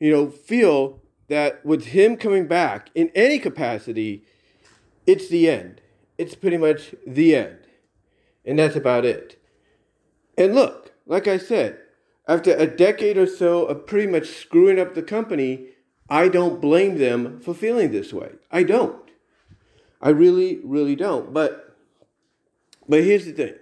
you 0.00 0.10
know, 0.10 0.28
feel 0.28 1.00
that 1.28 1.64
with 1.64 1.86
him 1.86 2.16
coming 2.16 2.46
back 2.46 2.90
in 2.94 3.10
any 3.14 3.38
capacity, 3.38 4.24
it's 5.06 5.28
the 5.28 5.48
end. 5.48 5.80
It's 6.18 6.34
pretty 6.34 6.56
much 6.56 6.94
the 7.06 7.34
end. 7.34 7.58
And 8.44 8.58
that's 8.58 8.76
about 8.76 9.04
it. 9.04 9.40
And 10.36 10.54
look, 10.54 10.92
like 11.06 11.26
I 11.28 11.38
said, 11.38 11.78
after 12.26 12.54
a 12.56 12.66
decade 12.66 13.18
or 13.18 13.26
so 13.26 13.64
of 13.64 13.86
pretty 13.86 14.10
much 14.10 14.28
screwing 14.28 14.78
up 14.78 14.94
the 14.94 15.02
company, 15.02 15.68
I 16.08 16.28
don't 16.28 16.60
blame 16.60 16.98
them 16.98 17.40
for 17.40 17.54
feeling 17.54 17.90
this 17.90 18.12
way. 18.12 18.32
I 18.50 18.62
don't. 18.62 19.02
I 20.00 20.10
really, 20.10 20.60
really 20.62 20.96
don't. 20.96 21.32
But 21.32 21.76
but 22.86 23.02
here's 23.02 23.24
the 23.24 23.32
thing. 23.32 23.54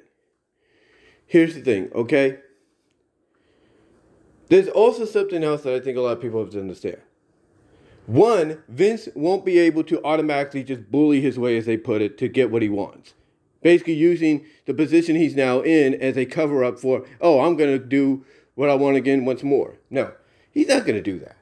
Here's 1.27 1.55
the 1.55 1.61
thing, 1.61 1.91
okay? 1.95 2.39
There's 4.49 4.69
also 4.69 5.07
something 5.07 5.43
else 5.43 5.63
that 5.63 5.75
I 5.75 5.81
think 5.81 5.97
a 5.97 6.01
lot 6.01 6.17
of 6.17 6.21
people 6.21 6.41
have 6.41 6.51
to 6.51 6.61
understand. 6.61 6.99
One, 8.07 8.63
Vince 8.69 9.09
won't 9.15 9.45
be 9.45 9.59
able 9.59 9.85
to 9.85 10.05
automatically 10.05 10.65
just 10.65 10.91
bully 10.91 11.21
his 11.21 11.39
way, 11.39 11.57
as 11.57 11.65
they 11.65 11.77
put 11.77 12.03
it, 12.03 12.19
to 12.19 12.29
get 12.29 12.51
what 12.51 12.61
he 12.61 12.69
wants. 12.69 13.15
Basically, 13.63 13.95
using 13.95 14.45
the 14.67 14.75
position 14.75 15.17
he's 15.17 15.37
now 15.37 15.61
in 15.61 15.95
as 15.95 16.19
a 16.19 16.27
cover 16.27 16.65
up 16.65 16.81
for, 16.81 17.07
oh, 17.21 17.41
I'm 17.41 17.57
going 17.57 17.71
to 17.71 17.83
do 17.83 18.27
what 18.55 18.69
I 18.69 18.75
want 18.75 18.97
again 18.97 19.25
once 19.25 19.43
more. 19.43 19.79
No, 19.89 20.13
he's 20.51 20.69
not 20.69 20.85
going 20.85 20.97
to 20.97 21.03
do 21.03 21.19
that. 21.21 21.37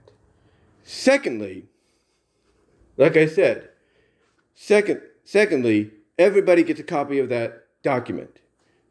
Secondly, 0.93 1.67
like 2.97 3.17
I 3.17 3.27
said, 3.27 3.69
second, 4.57 5.01
secondly, 5.23 5.93
everybody 6.19 6.65
gets 6.65 6.81
a 6.81 6.83
copy 6.83 7.21
of 7.21 7.29
that 7.29 7.63
document, 7.85 8.41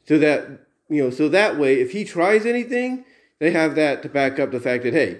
so 0.07 0.17
that 0.17 0.47
you 0.89 1.03
know, 1.03 1.09
so 1.09 1.27
that 1.27 1.59
way, 1.59 1.81
if 1.81 1.91
he 1.91 2.05
tries 2.05 2.45
anything, 2.45 3.03
they 3.39 3.51
have 3.51 3.75
that 3.75 4.01
to 4.03 4.07
back 4.07 4.39
up 4.39 4.51
the 4.51 4.61
fact 4.61 4.83
that 4.83 4.93
hey, 4.93 5.19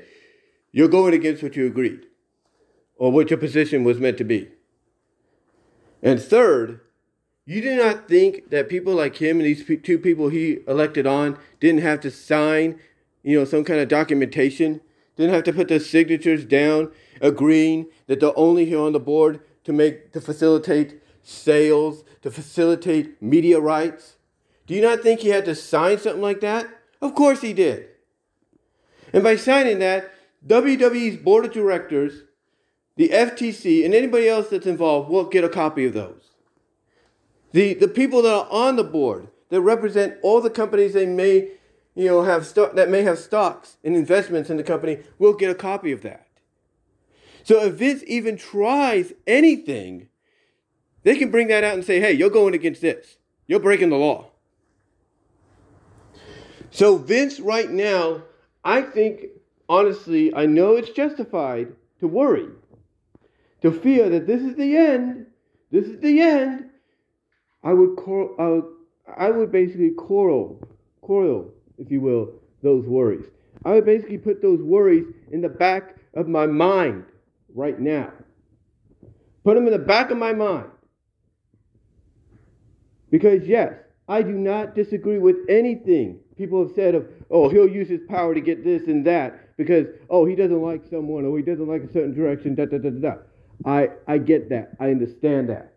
you're 0.71 0.88
going 0.88 1.13
against 1.13 1.43
what 1.43 1.57
you 1.57 1.67
agreed 1.67 2.05
or 2.95 3.12
what 3.12 3.29
your 3.29 3.39
position 3.39 3.83
was 3.83 4.00
meant 4.00 4.17
to 4.17 4.24
be. 4.24 4.48
And 6.01 6.17
third, 6.17 6.79
you 7.45 7.62
do 7.62 7.75
not 7.75 8.07
think 8.07 8.51
that 8.51 8.69
people 8.69 8.93
like 8.93 9.17
him 9.17 9.41
and 9.41 9.45
these 9.45 9.65
two 9.83 10.00
people 10.00 10.29
he 10.29 10.59
elected 10.65 11.05
on 11.05 11.38
didn't 11.59 11.81
have 11.81 12.00
to 12.00 12.09
sign, 12.09 12.79
you 13.21 13.38
know, 13.38 13.43
some 13.43 13.65
kind 13.65 13.81
of 13.81 13.89
documentation, 13.89 14.79
didn't 15.23 15.35
have 15.35 15.43
to 15.43 15.53
put 15.53 15.67
their 15.67 15.79
signatures 15.79 16.45
down, 16.45 16.91
agreeing 17.21 17.88
that 18.07 18.19
they're 18.19 18.38
only 18.38 18.65
here 18.65 18.79
on 18.79 18.93
the 18.93 18.99
board 18.99 19.41
to 19.65 19.73
make 19.73 20.11
to 20.13 20.21
facilitate 20.21 21.01
sales, 21.23 22.03
to 22.21 22.31
facilitate 22.31 23.21
media 23.21 23.59
rights. 23.59 24.15
Do 24.65 24.73
you 24.73 24.81
not 24.81 25.01
think 25.01 25.19
he 25.19 25.29
had 25.29 25.45
to 25.45 25.55
sign 25.55 25.97
something 25.97 26.21
like 26.21 26.39
that? 26.41 26.67
Of 27.01 27.15
course 27.15 27.41
he 27.41 27.53
did. 27.53 27.88
And 29.11 29.23
by 29.23 29.35
signing 29.35 29.79
that, 29.79 30.11
WWE's 30.45 31.17
board 31.17 31.45
of 31.45 31.51
directors 31.51 32.23
the 32.95 33.09
FTC, 33.09 33.85
and 33.85 33.93
anybody 33.93 34.27
else 34.27 34.49
that's 34.49 34.65
involved 34.65 35.09
will 35.09 35.23
get 35.23 35.45
a 35.45 35.49
copy 35.49 35.85
of 35.85 35.93
those. 35.93 36.31
The, 37.53 37.73
the 37.73 37.88
people 37.88 38.21
that 38.23 38.33
are 38.33 38.47
on 38.51 38.75
the 38.75 38.83
board 38.83 39.29
that 39.47 39.61
represent 39.61 40.17
all 40.21 40.41
the 40.41 40.49
companies 40.49 40.93
they 40.93 41.05
may, 41.05 41.51
you 41.99 42.05
know, 42.05 42.23
have 42.23 42.45
st- 42.45 42.75
that 42.75 42.89
may 42.89 43.01
have 43.01 43.19
stocks 43.19 43.75
and 43.83 43.93
investments 43.93 44.49
in 44.49 44.55
the 44.55 44.63
company 44.63 44.99
will 45.17 45.33
get 45.33 45.51
a 45.51 45.55
copy 45.55 45.91
of 45.91 46.01
that. 46.01 46.27
So 47.43 47.61
if 47.63 47.73
Vince 47.73 48.03
even 48.07 48.37
tries 48.37 49.11
anything, 49.27 50.07
they 51.03 51.17
can 51.17 51.29
bring 51.29 51.49
that 51.49 51.65
out 51.65 51.73
and 51.73 51.83
say, 51.83 51.99
hey, 51.99 52.13
you're 52.13 52.29
going 52.29 52.53
against 52.53 52.81
this. 52.81 53.17
You're 53.47 53.59
breaking 53.59 53.89
the 53.89 53.97
law. 53.97 54.31
So 56.71 56.95
Vince 56.95 57.41
right 57.41 57.69
now, 57.69 58.23
I 58.63 58.81
think 58.81 59.25
honestly, 59.67 60.33
I 60.33 60.45
know 60.45 60.77
it's 60.77 60.91
justified 60.91 61.73
to 61.99 62.07
worry 62.07 62.47
to 63.61 63.71
fear 63.71 64.09
that 64.09 64.25
this 64.25 64.41
is 64.41 64.55
the 64.55 64.77
end, 64.77 65.25
this 65.69 65.85
is 65.85 65.99
the 65.99 66.21
end, 66.21 66.69
I 67.61 67.73
would 67.73 67.97
cor- 67.97 68.39
I 68.39 68.47
would, 68.47 68.65
I 69.17 69.31
would 69.31 69.51
basically 69.51 69.91
coral, 69.91 70.65
coral, 71.01 71.53
if 71.79 71.91
you 71.91 72.01
will, 72.01 72.33
those 72.62 72.86
worries. 72.86 73.25
I 73.65 73.74
would 73.74 73.86
basically 73.86 74.17
put 74.17 74.41
those 74.41 74.62
worries 74.62 75.05
in 75.31 75.41
the 75.41 75.50
back 75.50 75.95
of 76.13 76.27
my 76.27 76.45
mind 76.45 77.05
right 77.53 77.79
now. 77.79 78.12
Put 79.43 79.55
them 79.55 79.65
in 79.65 79.74
the 79.74 79.79
back 79.79 80.12
of 80.12 80.17
my 80.17 80.33
mind. 80.33 80.69
Because 83.09 83.48
yes, 83.48 83.74
I 84.07 84.21
do 84.21 84.33
not 84.33 84.75
disagree 84.75 85.17
with 85.17 85.38
anything 85.50 86.19
people 86.39 86.65
have 86.65 86.74
said 86.74 86.95
of, 86.95 87.05
oh, 87.29 87.50
he'll 87.50 87.67
use 87.67 87.89
his 87.89 88.00
power 88.07 88.33
to 88.33 88.39
get 88.39 88.63
this 88.63 88.88
and 88.88 89.05
that 89.05 89.57
because, 89.57 89.88
oh, 90.09 90.25
he 90.25 90.36
doesn't 90.36 90.62
like 90.62 90.83
someone 90.89 91.25
or 91.25 91.38
he 91.38 91.43
doesn't 91.43 91.67
like 91.67 91.83
a 91.83 91.91
certain 91.91 92.15
direction, 92.15 92.55
da 92.55 92.65
da 92.65 92.77
da 92.77 92.89
da. 92.89 93.15
I, 93.65 93.89
I 94.07 94.19
get 94.19 94.48
that. 94.50 94.71
I 94.79 94.89
understand 94.89 95.50
that. 95.50 95.74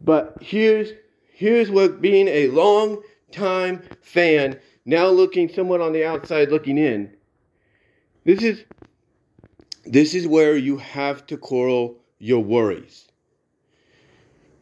But 0.00 0.38
here's, 0.40 0.92
here's 1.34 1.70
what 1.70 2.00
being 2.00 2.28
a 2.28 2.48
long 2.48 3.02
time 3.30 3.82
fan, 4.00 4.58
now 4.88 5.06
looking 5.06 5.50
somewhat 5.50 5.82
on 5.82 5.92
the 5.92 6.02
outside 6.02 6.50
looking 6.50 6.78
in, 6.78 7.12
this 8.24 8.42
is, 8.42 8.64
this 9.84 10.14
is 10.14 10.26
where 10.26 10.56
you 10.56 10.78
have 10.78 11.26
to 11.26 11.36
coral 11.36 11.98
your 12.18 12.42
worries. 12.42 13.06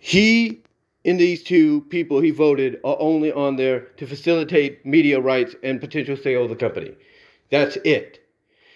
He 0.01 0.65
and 1.05 1.21
these 1.21 1.45
two 1.45 1.83
people 1.83 2.21
he 2.21 2.33
voted 2.33 2.81
are 2.83 2.97
only 2.99 3.31
on 3.31 3.55
there 3.55 3.83
to 3.99 4.07
facilitate 4.09 4.85
media 4.85 5.21
rights 5.21 5.55
and 5.63 5.81
potential 5.81 6.17
sale 6.17 6.43
of 6.43 6.51
the 6.51 6.57
company. 6.57 6.97
That's 7.53 7.77
it. 7.85 8.19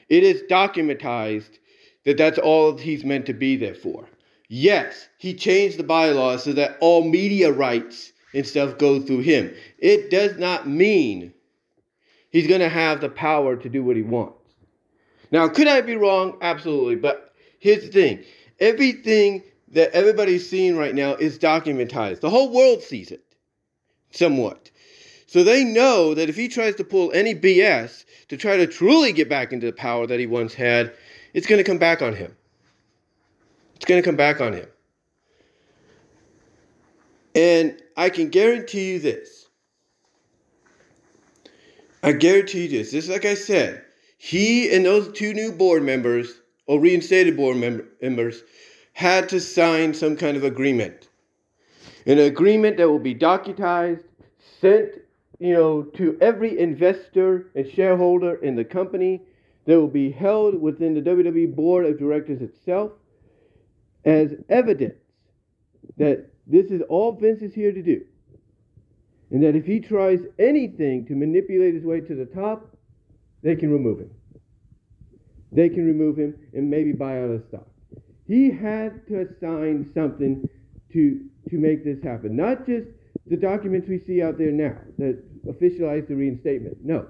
It 0.09 0.23
is 0.23 0.45
documentized 0.49 1.59
that 2.05 2.17
that's 2.17 2.39
all 2.39 2.79
he's 2.79 3.05
meant 3.05 3.27
to 3.27 3.33
be 3.33 3.57
there 3.57 3.75
for. 3.75 4.09
Yes, 4.47 5.09
he 5.19 5.35
changed 5.35 5.81
the 5.81 5.85
bylaws 5.85 6.45
so 6.45 6.53
that 6.53 6.79
all 6.81 7.03
media 7.03 7.51
rights 7.51 8.13
and 8.35 8.47
stuff 8.47 8.79
go 8.79 9.01
through 9.01 9.23
him. 9.23 9.53
It 9.79 10.11
does 10.11 10.39
not 10.39 10.69
mean 10.69 11.33
he's 12.31 12.47
going 12.47 12.61
to 12.61 12.69
have 12.69 13.01
the 13.01 13.09
power 13.09 13.57
to 13.57 13.69
do 13.69 13.83
what 13.85 13.97
he 13.97 14.03
wants. 14.03 14.37
Now, 15.31 15.49
could 15.49 15.69
I 15.69 15.81
be 15.81 15.97
wrong? 15.97 16.39
Absolutely. 16.41 16.97
But 16.97 17.33
here's 17.59 17.83
the 17.83 17.89
thing 17.89 18.25
everything 18.59 19.43
that 19.69 19.93
everybody's 19.93 20.49
seeing 20.49 20.77
right 20.77 20.95
now 20.95 21.15
is 21.15 21.39
documentized. 21.39 22.21
The 22.21 22.31
whole 22.31 22.53
world 22.53 22.83
sees 22.83 23.11
it 23.11 23.25
somewhat. 24.11 24.71
So 25.27 25.45
they 25.45 25.63
know 25.63 26.15
that 26.15 26.29
if 26.29 26.35
he 26.35 26.49
tries 26.49 26.75
to 26.77 26.85
pull 26.85 27.13
any 27.13 27.37
BS 27.37 28.05
to 28.29 28.37
try 28.37 28.57
to 28.57 28.67
truly 28.67 29.13
get 29.13 29.29
back 29.29 29.53
into 29.53 29.67
the 29.67 29.73
power 29.73 30.07
that 30.09 30.19
he 30.19 30.27
once 30.27 30.55
had, 30.55 30.93
it's 31.35 31.47
going 31.47 31.59
to 31.59 31.65
come 31.65 31.79
back 31.79 32.03
on 32.03 32.17
him. 32.17 32.37
It's 33.77 33.85
going 33.85 34.03
to 34.03 34.05
come 34.05 34.17
back 34.17 34.41
on 34.41 34.53
him. 34.53 34.67
And 37.37 37.81
I 37.97 38.11
can 38.11 38.29
guarantee 38.29 38.93
you 38.93 38.99
this. 38.99 39.40
I 42.03 42.13
guarantee 42.13 42.63
you 42.63 42.69
this. 42.69 42.93
Just 42.93 43.09
like 43.09 43.25
I 43.25 43.35
said, 43.35 43.85
he 44.19 44.75
and 44.75 44.85
those 44.85 45.13
two 45.13 45.35
new 45.35 45.53
board 45.53 45.83
members, 45.83 46.41
or 46.67 46.81
reinstated 46.81 47.37
board 47.37 47.57
members, 48.01 48.43
had 48.93 49.29
to 49.31 49.41
sign 49.41 49.95
some 49.95 50.17
kind 50.17 50.37
of 50.37 50.45
agreement. 50.45 51.09
An 52.07 52.19
agreement 52.19 52.77
that 52.79 52.89
will 52.89 52.99
be 52.99 53.15
documentized, 53.15 54.05
sent, 54.61 54.93
you 55.39 55.53
know, 55.53 55.83
to 55.83 56.17
every 56.21 56.59
investor 56.59 57.51
and 57.55 57.71
shareholder 57.71 58.37
in 58.37 58.57
the 58.57 58.65
company, 58.65 59.23
that 59.67 59.79
will 59.79 59.89
be 59.89 60.11
held 60.11 60.61
within 60.61 60.95
the 60.95 61.03
WWE 61.03 61.55
Board 61.55 61.87
of 61.87 61.99
Directors 61.99 62.41
itself 62.41 62.93
as 64.05 64.35
evidence 64.49 64.99
that 65.99 66.31
this 66.47 66.71
is 66.71 66.83
all 66.89 67.13
Vince 67.13 67.43
is 67.43 67.55
here 67.55 67.73
to 67.73 67.83
do. 67.83 68.05
And 69.31 69.43
that 69.45 69.55
if 69.55 69.65
he 69.65 69.81
tries 69.81 70.19
anything 70.39 71.07
to 71.07 71.15
manipulate 71.15 71.75
his 71.75 71.85
way 71.85 72.01
to 72.01 72.15
the 72.15 72.27
top, 72.27 72.77
they 73.43 73.55
can 73.57 73.71
remove 73.71 74.01
him. 74.01 74.11
They 75.53 75.69
can 75.69 75.85
remove 75.87 76.17
him 76.17 76.35
and 76.53 76.69
maybe 76.69 76.93
buy 76.93 77.19
out 77.23 77.31
of 77.31 77.43
stock. 77.49 77.67
He 78.27 78.51
had 78.51 79.07
to 79.09 79.21
assign 79.21 79.91
something 79.95 80.49
to, 80.93 81.21
to 81.49 81.57
make 81.57 81.85
this 81.85 82.03
happen. 82.03 82.37
Not 82.37 82.67
just 82.67 82.87
the 83.27 83.37
documents 83.37 83.89
we 83.89 84.01
see 84.07 84.23
out 84.23 84.39
there 84.39 84.53
now 84.53 84.77
that 84.99 85.19
officialize 85.47 86.07
the 86.09 86.15
reinstatement. 86.15 86.79
No. 86.85 87.07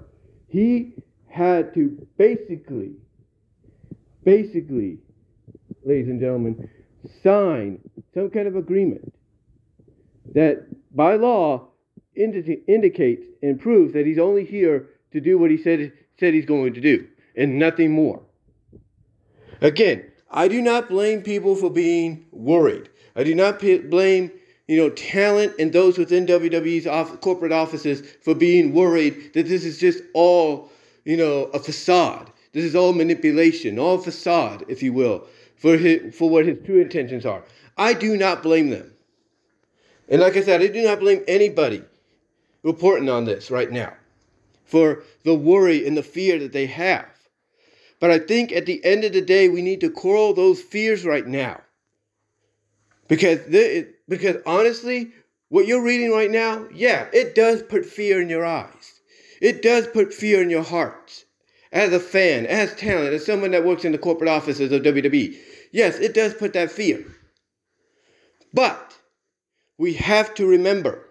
He 0.47 0.93
had 1.27 1.73
to 1.75 2.07
basically, 2.17 2.91
basically, 4.23 4.99
ladies 5.85 6.07
and 6.07 6.19
gentlemen, 6.19 6.69
sign 7.23 7.79
some 8.13 8.29
kind 8.29 8.47
of 8.47 8.55
agreement 8.55 9.13
that 10.33 10.67
by 10.95 11.15
law 11.15 11.70
indi- 12.15 12.61
indicates 12.67 13.23
and 13.41 13.59
proves 13.59 13.93
that 13.93 14.05
he's 14.05 14.19
only 14.19 14.45
here 14.45 14.89
to 15.13 15.21
do 15.21 15.37
what 15.37 15.51
he 15.51 15.57
said, 15.57 15.91
said 16.19 16.33
he's 16.33 16.45
going 16.45 16.73
to 16.73 16.81
do 16.81 17.07
and 17.35 17.57
nothing 17.57 17.91
more. 17.91 18.21
Again, 19.61 20.05
I 20.29 20.47
do 20.47 20.61
not 20.61 20.89
blame 20.89 21.21
people 21.21 21.55
for 21.55 21.69
being 21.69 22.25
worried. 22.31 22.89
I 23.15 23.23
do 23.23 23.35
not 23.35 23.59
p- 23.59 23.79
blame 23.79 24.31
you 24.67 24.77
know 24.77 24.89
talent 24.89 25.53
and 25.59 25.73
those 25.73 25.97
within 25.97 26.25
WWE's 26.25 26.87
off- 26.87 27.19
corporate 27.21 27.51
offices 27.51 28.01
for 28.21 28.33
being 28.33 28.73
worried 28.73 29.33
that 29.33 29.47
this 29.47 29.65
is 29.65 29.77
just 29.77 30.01
all 30.13 30.71
you 31.03 31.17
know 31.17 31.43
a 31.53 31.59
facade. 31.59 32.31
This 32.53 32.65
is 32.65 32.75
all 32.75 32.93
manipulation, 32.93 33.79
all 33.79 33.97
facade, 33.97 34.65
if 34.67 34.83
you 34.83 34.91
will, 34.91 35.25
for 35.55 35.77
his, 35.77 36.13
for 36.15 36.29
what 36.29 36.45
his 36.45 36.57
true 36.65 36.81
intentions 36.81 37.25
are. 37.25 37.43
I 37.77 37.93
do 37.93 38.17
not 38.17 38.43
blame 38.43 38.69
them. 38.69 38.93
And 40.09 40.19
like 40.19 40.35
I 40.35 40.41
said, 40.41 40.61
I 40.61 40.67
do 40.67 40.83
not 40.83 40.99
blame 40.99 41.23
anybody 41.29 41.81
reporting 42.63 43.09
on 43.09 43.25
this 43.25 43.51
right 43.51 43.71
now 43.71 43.93
for 44.65 45.03
the 45.23 45.35
worry 45.35 45.85
and 45.85 45.97
the 45.97 46.03
fear 46.03 46.39
that 46.39 46.53
they 46.53 46.65
have. 46.65 47.05
But 47.99 48.11
I 48.11 48.19
think 48.19 48.51
at 48.51 48.65
the 48.65 48.83
end 48.83 49.03
of 49.03 49.13
the 49.13 49.21
day, 49.21 49.47
we 49.49 49.61
need 49.61 49.81
to 49.81 49.89
quell 49.89 50.33
those 50.33 50.61
fears 50.61 51.05
right 51.05 51.25
now. 51.25 51.61
Because, 53.07 53.45
the, 53.45 53.89
because 54.07 54.37
honestly, 54.45 55.11
what 55.49 55.67
you're 55.67 55.83
reading 55.83 56.11
right 56.11 56.31
now, 56.31 56.65
yeah, 56.73 57.07
it 57.13 57.35
does 57.35 57.61
put 57.61 57.85
fear 57.85 58.21
in 58.21 58.29
your 58.29 58.45
eyes. 58.45 59.01
It 59.41 59.61
does 59.61 59.85
put 59.87 60.13
fear 60.13 60.41
in 60.41 60.49
your 60.49 60.63
hearts. 60.63 61.25
As 61.73 61.93
a 61.93 61.99
fan, 61.99 62.45
as 62.45 62.73
talent, 62.75 63.13
as 63.13 63.25
someone 63.25 63.51
that 63.51 63.65
works 63.65 63.85
in 63.85 63.91
the 63.91 63.97
corporate 63.97 64.29
offices 64.29 64.71
of 64.71 64.81
WWE, 64.81 65.37
yes, 65.71 65.99
it 65.99 66.13
does 66.13 66.33
put 66.33 66.53
that 66.53 66.71
fear. 66.71 67.05
But 68.53 68.97
we 69.77 69.93
have 69.93 70.33
to 70.35 70.45
remember, 70.45 71.05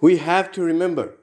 we 0.00 0.18
have 0.18 0.52
to 0.52 0.62
remember 0.62 1.16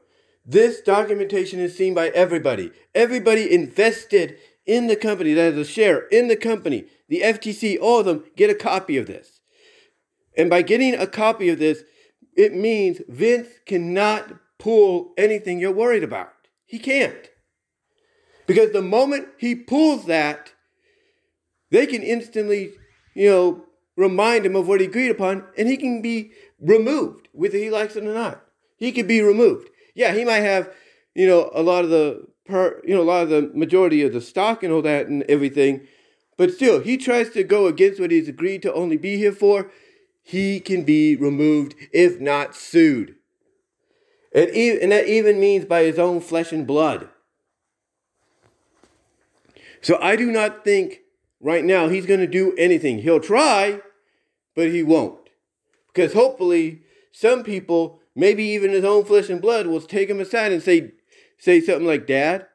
this 0.45 0.81
documentation 0.81 1.59
is 1.59 1.77
seen 1.77 1.93
by 1.93 2.09
everybody. 2.09 2.71
Everybody 2.93 3.53
invested 3.53 4.37
in 4.65 4.87
the 4.87 4.95
company 4.95 5.33
that 5.33 5.53
has 5.53 5.57
a 5.57 5.65
share 5.65 6.07
in 6.07 6.27
the 6.27 6.35
company. 6.35 6.85
The 7.07 7.21
FTC, 7.21 7.79
all 7.79 7.99
of 7.99 8.05
them 8.05 8.25
get 8.35 8.49
a 8.49 8.55
copy 8.55 8.97
of 8.97 9.07
this. 9.07 9.39
And 10.35 10.49
by 10.49 10.61
getting 10.61 10.95
a 10.95 11.07
copy 11.07 11.49
of 11.49 11.59
this, 11.59 11.83
it 12.35 12.53
means 12.53 13.01
Vince 13.07 13.47
cannot 13.65 14.33
pull 14.59 15.13
anything 15.17 15.59
you're 15.59 15.71
worried 15.71 16.03
about. 16.03 16.33
He 16.65 16.79
can't. 16.79 17.29
Because 18.47 18.71
the 18.71 18.81
moment 18.81 19.27
he 19.37 19.55
pulls 19.55 20.05
that, 20.05 20.53
they 21.71 21.85
can 21.85 22.03
instantly, 22.03 22.71
you 23.15 23.29
know, 23.29 23.65
remind 23.95 24.45
him 24.45 24.55
of 24.55 24.67
what 24.67 24.81
he 24.81 24.87
agreed 24.87 25.11
upon, 25.11 25.45
and 25.57 25.69
he 25.69 25.77
can 25.77 26.01
be 26.01 26.31
removed, 26.59 27.29
whether 27.31 27.57
he 27.57 27.69
likes 27.69 27.95
it 27.95 28.03
or 28.03 28.13
not. 28.13 28.42
He 28.83 28.91
could 28.91 29.07
be 29.07 29.21
removed 29.21 29.69
yeah, 29.95 30.13
he 30.13 30.25
might 30.25 30.39
have, 30.39 30.71
you 31.13 31.27
know, 31.27 31.51
a 31.53 31.61
lot 31.61 31.83
of 31.83 31.89
the 31.89 32.27
per, 32.45 32.81
you 32.85 32.93
know, 32.95 33.01
a 33.01 33.03
lot 33.03 33.23
of 33.23 33.29
the 33.29 33.51
majority 33.53 34.01
of 34.01 34.13
the 34.13 34.21
stock 34.21 34.63
and 34.63 34.73
all 34.73 34.81
that 34.81 35.07
and 35.07 35.23
everything, 35.23 35.87
but 36.37 36.51
still, 36.51 36.81
he 36.81 36.97
tries 36.97 37.29
to 37.31 37.43
go 37.43 37.67
against 37.67 37.99
what 37.99 38.11
he's 38.11 38.27
agreed 38.27 38.61
to 38.63 38.73
only 38.73 38.97
be 38.97 39.17
here 39.17 39.31
for. 39.31 39.69
He 40.23 40.59
can 40.59 40.83
be 40.83 41.15
removed 41.15 41.75
if 41.91 42.19
not 42.19 42.55
sued. 42.55 43.15
And, 44.33 44.49
and 44.49 44.91
that 44.91 45.07
even 45.07 45.39
means 45.39 45.65
by 45.65 45.83
his 45.83 45.99
own 45.99 46.21
flesh 46.21 46.51
and 46.51 46.65
blood. 46.65 47.09
So 49.81 49.99
I 50.01 50.15
do 50.15 50.31
not 50.31 50.63
think 50.63 51.01
right 51.39 51.63
now 51.63 51.87
he's 51.87 52.07
going 52.07 52.21
to 52.21 52.27
do 52.27 52.55
anything. 52.57 52.99
He'll 52.99 53.19
try, 53.19 53.81
but 54.55 54.69
he 54.69 54.81
won't. 54.81 55.19
Because 55.87 56.13
hopefully, 56.13 56.81
some 57.11 57.43
people 57.43 57.99
maybe 58.15 58.43
even 58.43 58.71
his 58.71 58.83
own 58.83 59.05
flesh 59.05 59.29
and 59.29 59.41
blood 59.41 59.67
will 59.67 59.81
take 59.81 60.09
him 60.09 60.19
aside 60.19 60.51
and 60.51 60.61
say 60.61 60.91
say 61.37 61.59
something 61.59 61.85
like, 61.87 62.07
"Dad, 62.07 62.47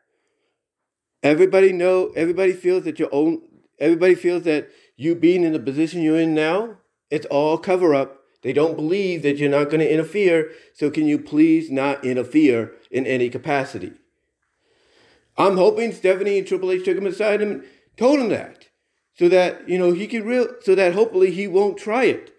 everybody 1.22 1.72
know, 1.72 2.12
everybody 2.16 2.52
feels 2.52 2.84
that 2.84 2.98
your 2.98 3.08
own, 3.12 3.42
everybody 3.78 4.14
feels 4.14 4.44
that 4.44 4.68
you 4.96 5.14
being 5.14 5.44
in 5.44 5.52
the 5.52 5.60
position 5.60 6.02
you're 6.02 6.20
in 6.20 6.34
now, 6.34 6.78
it's 7.10 7.26
all 7.26 7.58
cover 7.58 7.94
up. 7.94 8.20
They 8.42 8.52
don't 8.52 8.76
believe 8.76 9.22
that 9.22 9.36
you're 9.36 9.50
not 9.50 9.70
going 9.70 9.80
to 9.80 9.92
interfere. 9.92 10.50
So 10.74 10.90
can 10.90 11.06
you 11.06 11.18
please 11.18 11.70
not 11.70 12.04
interfere 12.04 12.72
in 12.90 13.06
any 13.06 13.28
capacity?" 13.28 13.92
I'm 15.36 15.56
hoping 15.56 15.92
Stephanie 15.92 16.38
and 16.38 16.46
Triple 16.46 16.72
H 16.72 16.84
took 16.84 16.98
him 16.98 17.06
aside 17.06 17.40
and 17.40 17.62
told 17.96 18.18
him 18.18 18.28
that, 18.30 18.66
so 19.14 19.28
that 19.28 19.68
you 19.68 19.78
know 19.78 19.92
he 19.92 20.06
can 20.06 20.24
real, 20.24 20.48
so 20.62 20.74
that 20.74 20.94
hopefully 20.94 21.30
he 21.30 21.46
won't 21.46 21.78
try 21.78 22.04
it. 22.04 22.32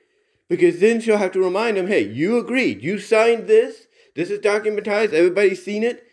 Because 0.50 0.80
then 0.80 1.00
she'll 1.00 1.18
have 1.18 1.32
to 1.34 1.44
remind 1.44 1.78
him, 1.78 1.88
hey, 1.88 2.02
you 2.02 2.38
agreed. 2.38 2.84
You 2.84 3.00
signed 3.00 3.48
this. 3.48 3.88
This 4.16 4.30
is 4.30 4.40
documentized. 4.40 5.14
Everybody's 5.14 5.64
seen 5.64 5.84
it. 5.84 6.06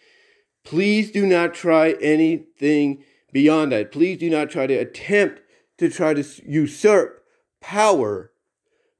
Please 0.62 1.11
do 1.11 1.27
not 1.27 1.55
try 1.55 1.92
anything 2.01 3.03
beyond 3.33 3.72
that. 3.72 3.90
Please 3.90 4.18
do 4.18 4.29
not 4.29 4.51
try 4.51 4.66
to 4.66 4.75
attempt 4.75 5.40
to 5.79 5.88
try 5.88 6.14
to 6.14 6.25
usurp 6.46 7.25
power 7.61 8.31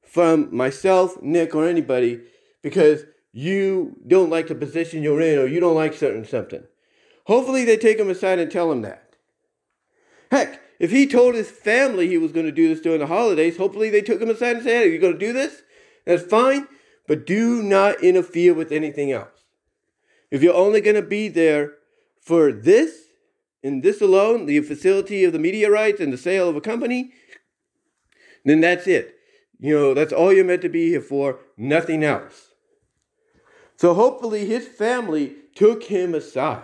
from 0.03 0.55
myself, 0.55 1.20
Nick, 1.20 1.55
or 1.55 1.68
anybody 1.68 2.20
because 2.62 3.05
you 3.33 3.96
don't 4.07 4.31
like 4.31 4.49
the 4.49 4.55
position 4.55 5.03
you're 5.03 5.20
in 5.20 5.38
or 5.38 5.46
you 5.46 5.61
don't 5.61 5.75
like 5.75 5.94
certain 5.94 6.25
something. 6.25 6.64
Hopefully, 7.27 7.64
they 7.64 7.77
take 7.77 7.99
him 7.99 8.09
aside 8.09 8.38
and 8.38 8.51
tell 8.51 8.72
him 8.72 8.83
that. 8.83 9.14
Heck, 10.31 10.61
if 10.78 10.90
he 10.90 11.06
told 11.06 11.34
his 11.34 11.50
family 11.50 12.08
he 12.08 12.18
was 12.18 12.32
going 12.32 12.46
to 12.46 12.52
do 12.52 12.68
this 12.68 12.80
during 12.80 13.00
the 13.00 13.06
holidays, 13.06 13.56
hopefully 13.56 13.90
they 13.90 14.02
took 14.02 14.20
him 14.20 14.30
aside 14.30 14.56
and 14.56 14.64
said, 14.64 14.82
hey, 14.82 14.90
you're 14.90 15.00
going 15.00 15.14
to 15.14 15.18
do 15.18 15.32
this? 15.32 15.62
That's 16.04 16.22
fine, 16.22 16.68
but 17.06 17.26
do 17.26 17.62
not 17.62 18.02
interfere 18.02 18.54
with 18.54 18.72
anything 18.72 19.10
else. 19.12 19.44
If 20.30 20.42
you're 20.42 20.54
only 20.54 20.80
going 20.80 20.96
to 20.96 21.02
be 21.02 21.28
there 21.28 21.74
for 22.20 22.52
this 22.52 22.94
and 23.62 23.82
this 23.82 24.00
alone, 24.00 24.46
the 24.46 24.60
facility 24.60 25.24
of 25.24 25.32
the 25.32 25.38
media 25.38 25.70
rights 25.70 26.00
and 26.00 26.12
the 26.12 26.18
sale 26.18 26.48
of 26.48 26.56
a 26.56 26.60
company, 26.60 27.12
then 28.44 28.60
that's 28.60 28.86
it. 28.86 29.14
You 29.58 29.74
know, 29.74 29.94
that's 29.94 30.12
all 30.12 30.32
you're 30.32 30.44
meant 30.44 30.62
to 30.62 30.68
be 30.68 30.90
here 30.90 31.00
for, 31.00 31.40
nothing 31.56 32.04
else. 32.04 32.50
So 33.76 33.94
hopefully 33.94 34.46
his 34.46 34.66
family 34.66 35.34
took 35.54 35.84
him 35.84 36.14
aside. 36.14 36.62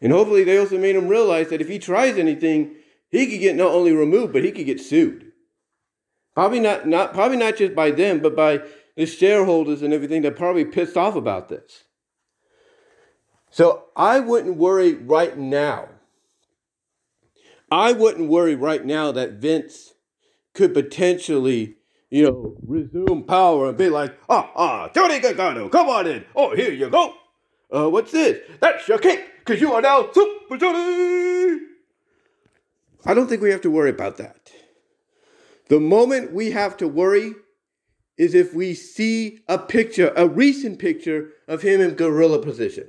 And 0.00 0.12
hopefully 0.12 0.44
they 0.44 0.58
also 0.58 0.78
made 0.78 0.96
him 0.96 1.08
realize 1.08 1.48
that 1.48 1.60
if 1.60 1.68
he 1.68 1.78
tries 1.78 2.18
anything, 2.18 2.76
he 3.14 3.26
could 3.26 3.40
get 3.40 3.56
not 3.56 3.72
only 3.72 3.92
removed, 3.92 4.32
but 4.32 4.44
he 4.44 4.52
could 4.52 4.66
get 4.66 4.80
sued. 4.80 5.32
Probably 6.34 6.60
not, 6.60 6.86
not 6.86 7.14
probably 7.14 7.36
not 7.36 7.56
just 7.56 7.74
by 7.74 7.90
them, 7.90 8.20
but 8.20 8.34
by 8.34 8.62
the 8.96 9.06
shareholders 9.06 9.82
and 9.82 9.92
everything 9.92 10.22
that 10.22 10.36
probably 10.36 10.64
pissed 10.64 10.96
off 10.96 11.14
about 11.14 11.48
this. 11.48 11.84
So 13.50 13.84
I 13.96 14.18
wouldn't 14.18 14.56
worry 14.56 14.94
right 14.94 15.38
now. 15.38 15.88
I 17.70 17.92
wouldn't 17.92 18.28
worry 18.28 18.56
right 18.56 18.84
now 18.84 19.12
that 19.12 19.34
Vince 19.34 19.94
could 20.54 20.74
potentially, 20.74 21.76
you 22.10 22.24
know, 22.24 22.56
resume 22.66 23.22
power 23.22 23.68
and 23.68 23.78
be 23.78 23.88
like, 23.88 24.18
ah, 24.28 24.50
ah, 24.56 24.88
Johnny 24.94 25.20
Gargano, 25.20 25.68
come 25.68 25.88
on 25.88 26.06
in. 26.06 26.24
Oh, 26.34 26.54
here 26.54 26.72
you 26.72 26.90
go. 26.90 27.14
Uh, 27.72 27.88
what's 27.88 28.12
this? 28.12 28.40
That's 28.60 28.86
your 28.88 28.98
cake, 28.98 29.24
because 29.38 29.60
you 29.60 29.72
are 29.72 29.80
now 29.80 30.08
Super 30.12 30.56
Johnny. 30.56 31.73
I 33.06 33.14
don't 33.14 33.28
think 33.28 33.42
we 33.42 33.50
have 33.50 33.60
to 33.62 33.70
worry 33.70 33.90
about 33.90 34.16
that. 34.16 34.50
The 35.68 35.80
moment 35.80 36.32
we 36.32 36.50
have 36.52 36.76
to 36.78 36.88
worry 36.88 37.34
is 38.16 38.34
if 38.34 38.54
we 38.54 38.74
see 38.74 39.40
a 39.48 39.58
picture, 39.58 40.12
a 40.16 40.28
recent 40.28 40.78
picture 40.78 41.30
of 41.48 41.62
him 41.62 41.80
in 41.80 41.94
gorilla 41.94 42.40
position. 42.40 42.88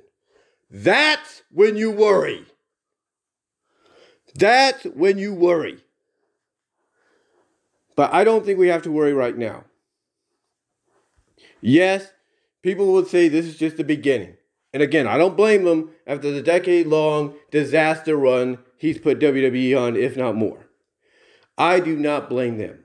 That's 0.69 1.43
when 1.51 1.77
you 1.77 1.91
worry. 1.91 2.45
That's 4.35 4.83
when 4.83 5.17
you 5.17 5.33
worry. 5.33 5.79
But 7.95 8.13
I 8.13 8.23
don't 8.23 8.45
think 8.45 8.59
we 8.59 8.67
have 8.67 8.83
to 8.83 8.91
worry 8.91 9.13
right 9.13 9.37
now. 9.37 9.63
Yes, 11.61 12.11
people 12.61 12.93
would 12.93 13.07
say 13.07 13.27
this 13.27 13.45
is 13.45 13.57
just 13.57 13.77
the 13.77 13.83
beginning. 13.83 14.35
And 14.73 14.83
again, 14.83 15.07
I 15.07 15.17
don't 15.17 15.37
blame 15.37 15.63
them 15.63 15.91
after 16.05 16.31
the 16.31 16.41
decade 16.41 16.87
long 16.87 17.35
disaster 17.49 18.17
run 18.17 18.59
he's 18.77 18.97
put 18.97 19.19
WWE 19.19 19.79
on, 19.79 19.95
if 19.95 20.17
not 20.17 20.35
more. 20.35 20.67
I 21.57 21.79
do 21.79 21.95
not 21.95 22.29
blame 22.29 22.57
them. 22.57 22.79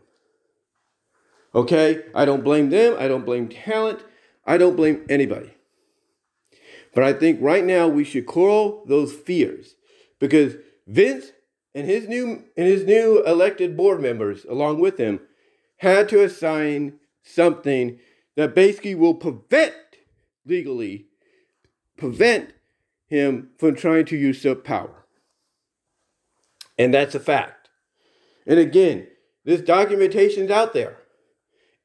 Okay? 1.54 2.02
I 2.14 2.24
don't 2.24 2.44
blame 2.44 2.70
them. 2.70 2.96
I 2.98 3.08
don't 3.08 3.26
blame 3.26 3.48
talent. 3.48 4.04
I 4.46 4.58
don't 4.58 4.76
blame 4.76 5.04
anybody. 5.08 5.54
But 6.94 7.04
I 7.04 7.12
think 7.12 7.38
right 7.40 7.64
now 7.64 7.88
we 7.88 8.04
should 8.04 8.26
quell 8.26 8.84
those 8.86 9.12
fears 9.12 9.74
because 10.18 10.56
Vince 10.86 11.32
and 11.74 11.86
his 11.86 12.08
new 12.08 12.44
and 12.56 12.66
his 12.66 12.84
new 12.84 13.22
elected 13.24 13.76
board 13.76 14.00
members 14.00 14.44
along 14.44 14.80
with 14.80 14.98
him 14.98 15.20
had 15.78 16.08
to 16.08 16.22
assign 16.22 16.94
something 17.22 17.98
that 18.36 18.54
basically 18.54 18.94
will 18.94 19.14
prevent 19.14 19.74
legally 20.44 21.06
prevent 21.96 22.52
him 23.06 23.50
from 23.58 23.74
trying 23.74 24.04
to 24.06 24.16
usurp 24.16 24.64
power. 24.64 24.99
And 26.80 26.94
that's 26.94 27.14
a 27.14 27.20
fact. 27.20 27.68
And 28.46 28.58
again, 28.58 29.06
this 29.44 29.60
documentation 29.60 30.44
is 30.44 30.50
out 30.50 30.72
there. 30.72 30.96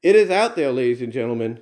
It 0.02 0.16
is 0.16 0.30
out 0.30 0.56
there, 0.56 0.72
ladies 0.72 1.02
and 1.02 1.12
gentlemen. 1.12 1.60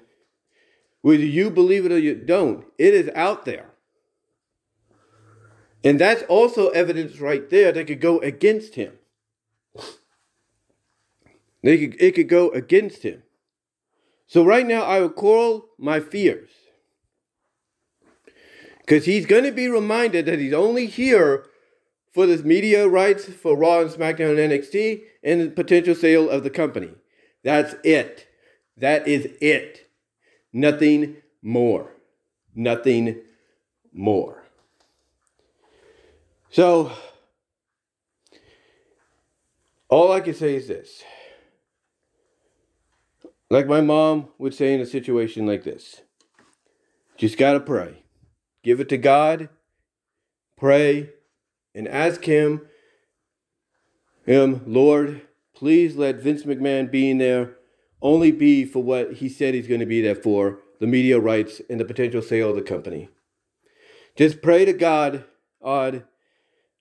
Whether 1.00 1.24
you 1.24 1.50
believe 1.50 1.84
it 1.84 1.90
or 1.90 1.98
you 1.98 2.14
don't, 2.14 2.64
it 2.78 2.94
is 2.94 3.10
out 3.12 3.44
there. 3.44 3.70
And 5.82 6.00
that's 6.00 6.22
also 6.28 6.68
evidence 6.68 7.18
right 7.18 7.50
there 7.50 7.72
that 7.72 7.88
could 7.88 8.00
go 8.00 8.20
against 8.20 8.76
him. 8.76 8.92
They 11.64 11.88
could, 11.88 12.00
it 12.00 12.14
could 12.14 12.28
go 12.28 12.50
against 12.50 13.02
him. 13.02 13.24
So 14.28 14.44
right 14.44 14.64
now, 14.64 14.84
I 14.84 15.00
will 15.00 15.10
call 15.10 15.70
my 15.76 15.98
fears. 15.98 16.50
Because 18.78 19.06
he's 19.06 19.26
going 19.26 19.44
to 19.44 19.50
be 19.50 19.66
reminded 19.66 20.26
that 20.26 20.38
he's 20.38 20.52
only 20.52 20.86
here 20.86 21.46
for 22.14 22.26
this 22.26 22.44
media 22.44 22.88
rights 22.88 23.24
for 23.24 23.56
Raw 23.56 23.80
and 23.80 23.90
SmackDown 23.90 24.38
and 24.38 24.52
NXT 24.52 25.02
and 25.24 25.40
the 25.40 25.50
potential 25.50 25.96
sale 25.96 26.30
of 26.30 26.44
the 26.44 26.50
company. 26.50 26.92
That's 27.42 27.74
it. 27.82 28.28
That 28.76 29.06
is 29.08 29.28
it. 29.40 29.90
Nothing 30.52 31.16
more. 31.42 31.90
Nothing 32.54 33.20
more. 33.92 34.44
So, 36.50 36.92
all 39.88 40.12
I 40.12 40.20
can 40.20 40.34
say 40.34 40.54
is 40.54 40.68
this. 40.68 41.02
Like 43.50 43.66
my 43.66 43.80
mom 43.80 44.28
would 44.38 44.54
say 44.54 44.72
in 44.72 44.80
a 44.80 44.86
situation 44.86 45.46
like 45.46 45.64
this 45.64 46.00
just 47.16 47.38
got 47.38 47.52
to 47.54 47.60
pray. 47.60 48.02
Give 48.62 48.80
it 48.80 48.88
to 48.88 48.98
God, 48.98 49.48
pray, 50.56 51.10
and 51.74 51.88
ask 51.88 52.24
Him, 52.24 52.62
Him, 54.24 54.62
Lord, 54.66 55.22
please 55.54 55.96
let 55.96 56.16
Vince 56.16 56.44
McMahon 56.44 56.90
be 56.90 57.10
in 57.10 57.18
there 57.18 57.56
only 58.04 58.30
be 58.30 58.64
for 58.66 58.82
what 58.82 59.14
he 59.14 59.28
said 59.28 59.54
he's 59.54 59.66
going 59.66 59.80
to 59.80 59.86
be 59.86 60.02
there 60.02 60.14
for 60.14 60.58
the 60.78 60.86
media 60.86 61.18
rights 61.18 61.62
and 61.70 61.80
the 61.80 61.84
potential 61.84 62.20
sale 62.20 62.50
of 62.50 62.56
the 62.56 62.62
company. 62.62 63.08
Just 64.14 64.42
pray 64.42 64.66
to 64.66 64.74
God, 64.74 65.24
odd, 65.62 66.04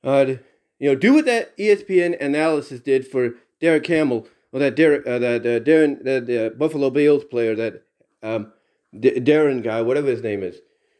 odd, 0.03 0.41
you 0.79 0.89
know, 0.89 0.95
do 0.95 1.13
what 1.13 1.25
that 1.25 1.57
ESPN 1.57 2.21
analysis 2.21 2.81
did 2.81 3.07
for 3.07 3.35
Derek 3.61 3.85
Campbell 3.85 4.27
or 4.51 4.59
that 4.59 4.75
Derek, 4.75 5.07
uh, 5.07 5.17
that 5.19 5.41
uh, 5.45 5.59
Darren, 5.61 6.03
that 6.03 6.29
uh, 6.29 6.55
Buffalo 6.57 6.89
Bills 6.89 7.23
player, 7.23 7.55
that 7.55 7.83
um, 8.21 8.51
D- 8.99 9.19
Darren 9.21 9.63
guy, 9.63 9.81
whatever 9.81 10.09
his 10.09 10.21
name 10.21 10.43
is, 10.43 10.57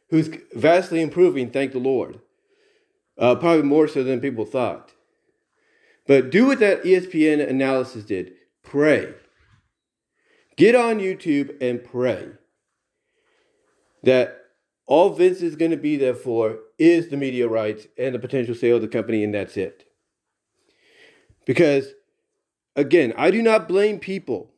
who's 0.08 0.30
vastly 0.54 1.02
improving, 1.02 1.50
thank 1.50 1.72
the 1.72 1.78
Lord. 1.78 2.20
Uh, 3.16 3.34
probably 3.36 3.62
more 3.62 3.86
so 3.86 4.02
than 4.02 4.20
people 4.20 4.44
thought. 4.44 4.92
But 6.06 6.30
do 6.30 6.46
what 6.46 6.58
that 6.60 6.82
ESPN 6.82 7.48
analysis 7.48 8.04
did. 8.04 8.32
Pray. 8.62 9.14
Get 10.56 10.74
on 10.74 10.98
YouTube 10.98 11.56
and 11.60 11.82
pray 11.82 12.28
that 14.02 14.40
all 14.86 15.10
Vince 15.10 15.40
is 15.40 15.56
going 15.56 15.70
to 15.70 15.76
be 15.76 15.96
there 15.96 16.14
for 16.14 16.58
is 16.78 17.08
the 17.08 17.16
media 17.16 17.48
rights 17.48 17.86
and 17.96 18.14
the 18.14 18.18
potential 18.18 18.54
sale 18.54 18.76
of 18.76 18.82
the 18.82 18.88
company, 18.88 19.24
and 19.24 19.34
that's 19.34 19.56
it. 19.56 19.84
Because, 21.46 21.88
again, 22.76 23.12
I 23.16 23.30
do 23.30 23.42
not 23.42 23.68
blame 23.68 23.98
people 23.98 24.50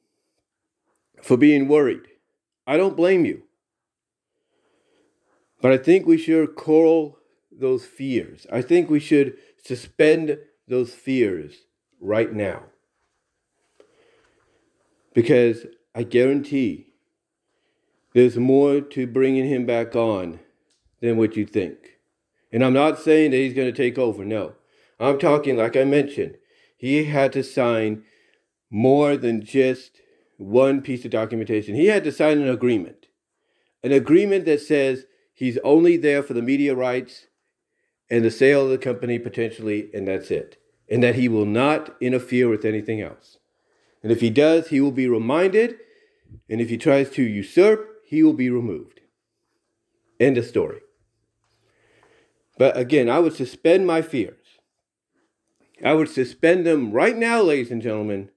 for 1.22 1.36
being 1.36 1.68
worried. 1.68 2.02
I 2.66 2.76
don't 2.76 2.96
blame 2.96 3.24
you. 3.24 3.42
But 5.62 5.72
I 5.72 5.78
think 5.78 6.06
we 6.06 6.18
should 6.18 6.54
coral 6.54 7.15
those 7.58 7.84
fears. 7.84 8.46
I 8.52 8.62
think 8.62 8.88
we 8.90 9.00
should 9.00 9.36
suspend 9.62 10.38
those 10.68 10.94
fears 10.94 11.54
right 12.00 12.32
now. 12.32 12.64
Because 15.14 15.66
I 15.94 16.02
guarantee 16.02 16.86
there's 18.12 18.36
more 18.36 18.80
to 18.80 19.06
bringing 19.06 19.48
him 19.48 19.66
back 19.66 19.96
on 19.96 20.40
than 21.00 21.16
what 21.16 21.36
you 21.36 21.46
think. 21.46 21.98
And 22.52 22.64
I'm 22.64 22.72
not 22.72 22.98
saying 22.98 23.30
that 23.30 23.36
he's 23.38 23.54
going 23.54 23.72
to 23.72 23.76
take 23.76 23.98
over, 23.98 24.24
no. 24.24 24.54
I'm 24.98 25.18
talking, 25.18 25.56
like 25.56 25.76
I 25.76 25.84
mentioned, 25.84 26.36
he 26.76 27.04
had 27.04 27.32
to 27.32 27.42
sign 27.42 28.04
more 28.70 29.16
than 29.16 29.44
just 29.44 30.00
one 30.38 30.80
piece 30.80 31.04
of 31.04 31.10
documentation. 31.10 31.74
He 31.74 31.86
had 31.86 32.04
to 32.04 32.12
sign 32.12 32.40
an 32.40 32.48
agreement. 32.48 33.06
An 33.82 33.92
agreement 33.92 34.44
that 34.46 34.60
says 34.60 35.04
he's 35.34 35.58
only 35.58 35.96
there 35.96 36.22
for 36.22 36.34
the 36.34 36.42
media 36.42 36.74
rights 36.74 37.26
and 38.10 38.24
the 38.24 38.30
sale 38.30 38.64
of 38.64 38.70
the 38.70 38.78
company 38.78 39.18
potentially, 39.18 39.90
and 39.92 40.06
that's 40.06 40.30
it. 40.30 40.58
And 40.88 41.02
that 41.02 41.16
he 41.16 41.28
will 41.28 41.46
not 41.46 41.96
interfere 42.00 42.48
with 42.48 42.64
anything 42.64 43.00
else. 43.00 43.38
And 44.02 44.12
if 44.12 44.20
he 44.20 44.30
does, 44.30 44.68
he 44.68 44.80
will 44.80 44.92
be 44.92 45.08
reminded. 45.08 45.76
And 46.48 46.60
if 46.60 46.68
he 46.68 46.78
tries 46.78 47.10
to 47.10 47.22
usurp, 47.22 47.88
he 48.04 48.22
will 48.22 48.34
be 48.34 48.50
removed. 48.50 49.00
End 50.20 50.38
of 50.38 50.46
story. 50.46 50.80
But 52.58 52.76
again, 52.76 53.08
I 53.10 53.18
would 53.18 53.34
suspend 53.34 53.86
my 53.86 54.00
fears. 54.02 54.46
I 55.84 55.92
would 55.92 56.08
suspend 56.08 56.64
them 56.64 56.92
right 56.92 57.16
now, 57.16 57.42
ladies 57.42 57.70
and 57.70 57.82
gentlemen, 57.82 58.30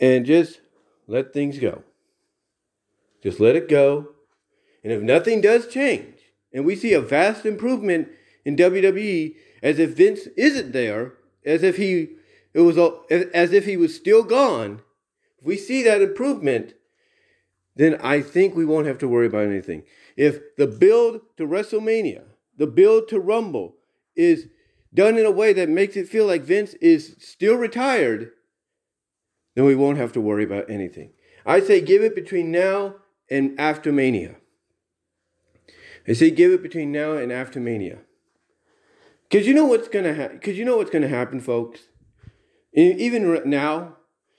and 0.00 0.26
just 0.26 0.60
let 1.06 1.32
things 1.32 1.58
go. 1.58 1.82
Just 3.22 3.40
let 3.40 3.56
it 3.56 3.68
go. 3.68 4.08
And 4.84 4.92
if 4.92 5.00
nothing 5.00 5.40
does 5.40 5.66
change, 5.66 6.17
and 6.52 6.64
we 6.64 6.76
see 6.76 6.92
a 6.92 7.00
vast 7.00 7.44
improvement 7.44 8.08
in 8.44 8.56
WWE 8.56 9.34
as 9.62 9.78
if 9.78 9.96
Vince 9.96 10.26
isn't 10.36 10.72
there, 10.72 11.14
as 11.44 11.62
if 11.62 11.76
he 11.76 12.08
it 12.54 12.60
was 12.60 12.78
as 13.10 13.52
if 13.52 13.66
he 13.66 13.76
was 13.76 13.94
still 13.94 14.22
gone. 14.22 14.82
If 15.38 15.46
we 15.46 15.56
see 15.56 15.82
that 15.84 16.02
improvement, 16.02 16.74
then 17.76 17.96
I 18.02 18.20
think 18.20 18.54
we 18.54 18.64
won't 18.64 18.86
have 18.86 18.98
to 18.98 19.08
worry 19.08 19.26
about 19.26 19.46
anything. 19.46 19.84
If 20.16 20.56
the 20.56 20.66
build 20.66 21.20
to 21.36 21.46
WrestleMania, 21.46 22.24
the 22.56 22.66
build 22.66 23.08
to 23.08 23.20
Rumble 23.20 23.76
is 24.16 24.48
done 24.92 25.16
in 25.16 25.26
a 25.26 25.30
way 25.30 25.52
that 25.52 25.68
makes 25.68 25.96
it 25.96 26.08
feel 26.08 26.26
like 26.26 26.42
Vince 26.42 26.74
is 26.74 27.16
still 27.20 27.54
retired, 27.54 28.32
then 29.54 29.64
we 29.64 29.76
won't 29.76 29.98
have 29.98 30.12
to 30.12 30.20
worry 30.20 30.44
about 30.44 30.68
anything. 30.68 31.10
I 31.46 31.60
say 31.60 31.80
give 31.80 32.02
it 32.02 32.14
between 32.14 32.50
now 32.50 32.96
and 33.30 33.58
after 33.60 33.92
Mania. 33.92 34.36
I 36.08 36.14
say 36.14 36.30
give 36.30 36.52
it 36.52 36.62
between 36.62 36.90
now 36.90 37.12
and 37.12 37.30
after 37.30 37.60
Mania. 37.60 37.98
Cause 39.30 39.46
you 39.46 39.52
know 39.52 39.66
what's 39.66 39.88
gonna 39.88 40.14
happen. 40.14 40.38
Cause 40.38 40.56
you 40.56 40.64
know 40.64 40.78
what's 40.78 40.90
gonna 40.90 41.08
happen, 41.08 41.40
folks. 41.40 41.82
Even 42.72 43.42
now, 43.44 43.96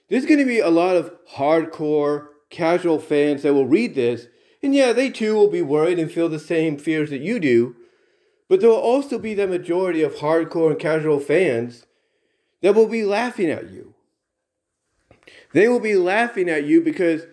there's 0.07 0.25
gonna 0.25 0.45
be 0.45 0.59
a 0.59 0.69
lot 0.69 0.95
of 0.95 1.13
hardcore, 1.35 2.27
casual 2.49 2.97
fans 2.97 3.43
that 3.43 3.53
will 3.53 3.67
read 3.67 3.93
this, 3.93 4.27
and 4.63 4.73
yeah, 4.73 4.93
they 4.93 5.11
too 5.11 5.35
will 5.35 5.49
be 5.49 5.61
worried 5.61 5.99
and 5.99 6.11
feel 6.11 6.27
the 6.27 6.39
same 6.39 6.77
fears 6.77 7.11
that 7.11 7.21
you 7.21 7.39
do. 7.39 7.75
But 8.47 8.61
there 8.61 8.69
will 8.69 8.77
also 8.77 9.19
be 9.19 9.35
the 9.35 9.47
majority 9.47 10.01
of 10.01 10.15
hardcore 10.15 10.71
and 10.71 10.79
casual 10.79 11.19
fans 11.19 11.85
that 12.61 12.73
will 12.73 12.87
be 12.87 13.03
laughing 13.03 13.51
at 13.51 13.69
you. 13.69 13.93
They 15.53 15.67
will 15.67 15.79
be 15.79 15.95
laughing 15.95 16.49
at 16.49 16.65
you 16.65 16.81
because 16.81 17.27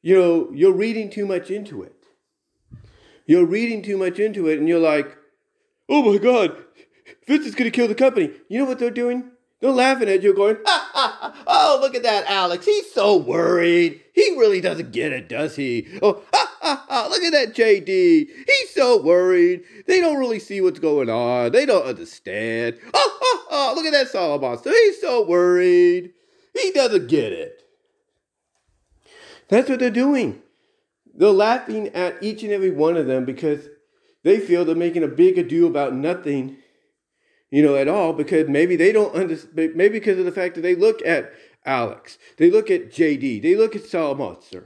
you 0.00 0.16
know 0.16 0.50
you're 0.54 0.72
reading 0.72 1.10
too 1.10 1.26
much 1.26 1.50
into 1.50 1.82
it. 1.82 1.93
You're 3.26 3.46
reading 3.46 3.82
too 3.82 3.96
much 3.96 4.18
into 4.18 4.48
it, 4.48 4.58
and 4.58 4.68
you're 4.68 4.78
like, 4.78 5.16
oh 5.88 6.02
my 6.02 6.18
God, 6.18 6.56
Vince 7.26 7.46
is 7.46 7.54
going 7.54 7.70
to 7.70 7.74
kill 7.74 7.88
the 7.88 7.94
company. 7.94 8.30
You 8.48 8.60
know 8.60 8.64
what 8.66 8.78
they're 8.78 8.90
doing? 8.90 9.30
They're 9.60 9.70
laughing 9.70 10.10
at 10.10 10.22
you, 10.22 10.34
going, 10.34 10.58
ha. 10.66 11.34
oh, 11.46 11.78
look 11.80 11.94
at 11.94 12.02
that, 12.02 12.26
Alex. 12.26 12.66
He's 12.66 12.92
so 12.92 13.16
worried. 13.16 14.02
He 14.12 14.36
really 14.36 14.60
doesn't 14.60 14.92
get 14.92 15.12
it, 15.12 15.28
does 15.28 15.56
he? 15.56 15.88
Oh, 16.02 16.22
ha. 16.34 17.08
look 17.10 17.22
at 17.22 17.32
that 17.32 17.54
JD. 17.54 17.86
He's 17.86 18.74
so 18.74 19.02
worried. 19.02 19.62
They 19.86 20.00
don't 20.00 20.18
really 20.18 20.38
see 20.38 20.60
what's 20.60 20.80
going 20.80 21.08
on. 21.08 21.52
They 21.52 21.64
don't 21.64 21.86
understand. 21.86 22.78
Oh, 22.92 23.18
oh, 23.22 23.46
oh 23.50 23.72
look 23.74 23.86
at 23.86 23.92
that 23.92 24.12
Solomonster. 24.12 24.70
He's 24.70 25.00
so 25.00 25.26
worried. 25.26 26.12
He 26.52 26.70
doesn't 26.72 27.08
get 27.08 27.32
it. 27.32 27.62
That's 29.48 29.68
what 29.68 29.78
they're 29.78 29.90
doing. 29.90 30.42
They're 31.16 31.30
laughing 31.30 31.88
at 31.88 32.22
each 32.22 32.42
and 32.42 32.52
every 32.52 32.70
one 32.70 32.96
of 32.96 33.06
them 33.06 33.24
because 33.24 33.68
they 34.24 34.40
feel 34.40 34.64
they're 34.64 34.74
making 34.74 35.04
a 35.04 35.08
big 35.08 35.38
ado 35.38 35.66
about 35.66 35.94
nothing, 35.94 36.56
you 37.50 37.62
know, 37.62 37.76
at 37.76 37.88
all 37.88 38.12
because 38.12 38.48
maybe 38.48 38.74
they 38.74 38.90
don't 38.90 39.14
understand, 39.14 39.74
maybe 39.76 40.00
because 40.00 40.18
of 40.18 40.24
the 40.24 40.32
fact 40.32 40.56
that 40.56 40.62
they 40.62 40.74
look 40.74 41.04
at 41.06 41.32
Alex, 41.64 42.18
they 42.36 42.50
look 42.50 42.70
at 42.70 42.90
JD, 42.90 43.42
they 43.42 43.54
look 43.54 43.76
at 43.76 43.82
Solomonster. 43.82 44.64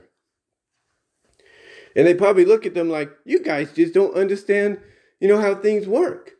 And 1.95 2.07
they 2.07 2.13
probably 2.13 2.45
look 2.45 2.65
at 2.65 2.73
them 2.73 2.89
like, 2.89 3.11
you 3.25 3.43
guys 3.43 3.73
just 3.73 3.93
don't 3.93 4.15
understand, 4.15 4.79
you 5.19 5.27
know, 5.27 5.39
how 5.39 5.55
things 5.55 5.87
work. 5.87 6.33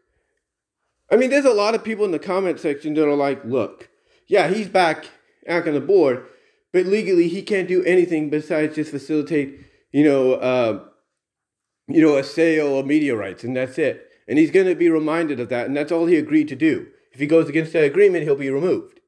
I 1.12 1.16
mean, 1.16 1.30
there's 1.30 1.46
a 1.46 1.54
lot 1.54 1.76
of 1.76 1.84
people 1.84 2.06
in 2.06 2.12
the 2.12 2.20
comment 2.20 2.60
section 2.60 2.94
that 2.94 3.08
are 3.08 3.16
like, 3.16 3.44
look, 3.44 3.90
yeah, 4.28 4.48
he's 4.48 4.68
back 4.68 5.06
back 5.46 5.68
on 5.68 5.74
the 5.74 5.82
board, 5.82 6.26
but 6.72 6.86
legally 6.86 7.28
he 7.28 7.42
can't 7.42 7.68
do 7.68 7.84
anything 7.84 8.30
besides 8.30 8.76
just 8.76 8.92
facilitate 8.92 9.60
you 9.92 10.04
know, 10.04 10.34
uh, 10.34 10.84
you 11.88 12.02
know, 12.02 12.18
a 12.18 12.24
sale 12.24 12.78
of 12.78 12.88
rights, 12.88 13.44
and 13.44 13.56
that's 13.56 13.78
it. 13.78 14.06
And 14.28 14.38
he's 14.38 14.52
going 14.52 14.68
to 14.68 14.76
be 14.76 14.90
reminded 14.90 15.40
of 15.40 15.50
that, 15.50 15.66
and 15.66 15.76
that's 15.76 15.92
all 15.92 16.06
he 16.06 16.16
agreed 16.16 16.48
to 16.50 16.56
do. 16.56 16.88
If 17.12 17.20
he 17.20 17.26
goes 17.26 17.50
against 17.50 17.74
that 17.74 17.84
agreement, 17.84 18.24
he'll 18.24 18.36
be 18.36 18.52
removed. 18.52 19.00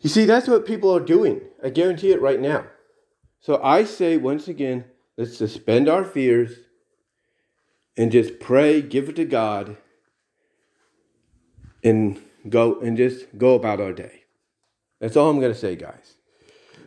You 0.00 0.08
see, 0.08 0.24
that's 0.24 0.48
what 0.48 0.66
people 0.66 0.94
are 0.94 1.00
doing. 1.00 1.42
I 1.62 1.70
guarantee 1.70 2.12
it 2.12 2.22
right 2.22 2.40
now. 2.40 2.66
So 3.40 3.60
I 3.62 3.84
say 3.84 4.16
once 4.16 4.48
again, 4.48 4.84
let's 5.16 5.36
suspend 5.36 5.88
our 5.88 6.04
fears 6.04 6.52
and 7.96 8.12
just 8.12 8.40
pray, 8.40 8.80
give 8.80 9.08
it 9.08 9.16
to 9.16 9.24
God, 9.24 9.76
and 11.82 12.20
go 12.48 12.80
and 12.80 12.96
just 12.96 13.36
go 13.36 13.54
about 13.54 13.80
our 13.80 13.92
day. 13.92 14.24
That's 15.00 15.16
all 15.16 15.30
I'm 15.30 15.40
going 15.40 15.52
to 15.52 15.58
say, 15.58 15.76
guys. 15.76 16.17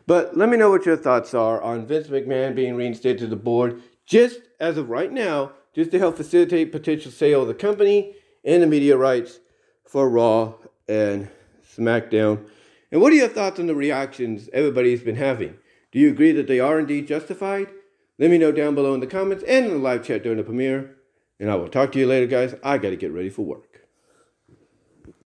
But 0.08 0.36
let 0.38 0.50
me 0.50 0.58
know 0.58 0.70
what 0.70 0.86
your 0.86 0.98
thoughts 0.98 1.34
are 1.34 1.62
on 1.62 1.86
Vince 1.86 2.08
McMahon 2.08 2.56
being 2.56 2.76
reinstated 2.76 3.20
to 3.20 3.28
the 3.28 3.36
board, 3.36 3.82
just 4.06 4.42
as 4.60 4.78
of 4.78 4.90
right 4.90 5.12
now, 5.12 5.52
just 5.74 5.92
to 5.92 6.00
help 6.00 6.18
facilitate 6.18 6.72
potential 6.72 7.12
sale 7.12 7.44
of 7.44 7.48
the 7.48 7.54
company 7.54 8.16
and 8.44 8.62
the 8.62 8.68
media 8.68 8.98
rights 8.98 9.40
for 9.86 10.10
Raw 10.10 10.56
and 10.88 11.30
SmackDown. 11.66 12.46
And 12.92 13.02
what 13.02 13.14
are 13.14 13.16
your 13.16 13.28
thoughts 13.28 13.60
on 13.60 13.68
the 13.68 13.76
reactions 13.76 14.50
everybody's 14.52 15.02
been 15.02 15.16
having? 15.16 15.58
Do 15.92 16.00
you 16.00 16.10
agree 16.10 16.32
that 16.34 16.48
they 16.48 16.60
are 16.60 16.80
indeed 16.80 17.08
justified? 17.08 17.68
Let 18.20 18.32
me 18.32 18.38
know 18.38 18.52
down 18.52 18.76
below 18.76 18.94
in 18.94 19.00
the 19.00 19.08
comments 19.08 19.44
and 19.48 19.66
in 19.66 19.72
the 19.72 19.78
live 19.78 20.06
chat 20.06 20.24
during 20.24 20.38
the 20.38 20.44
premiere. 20.44 20.96
And 21.40 21.50
I 21.50 21.56
will 21.56 21.70
talk 21.70 21.92
to 21.94 22.00
you 22.00 22.06
later, 22.06 22.28
guys. 22.28 22.54
I 22.64 22.78
got 22.78 22.90
to 22.90 22.96
get 22.96 23.12
ready 23.12 23.30
for 23.30 23.44
work. 23.44 23.71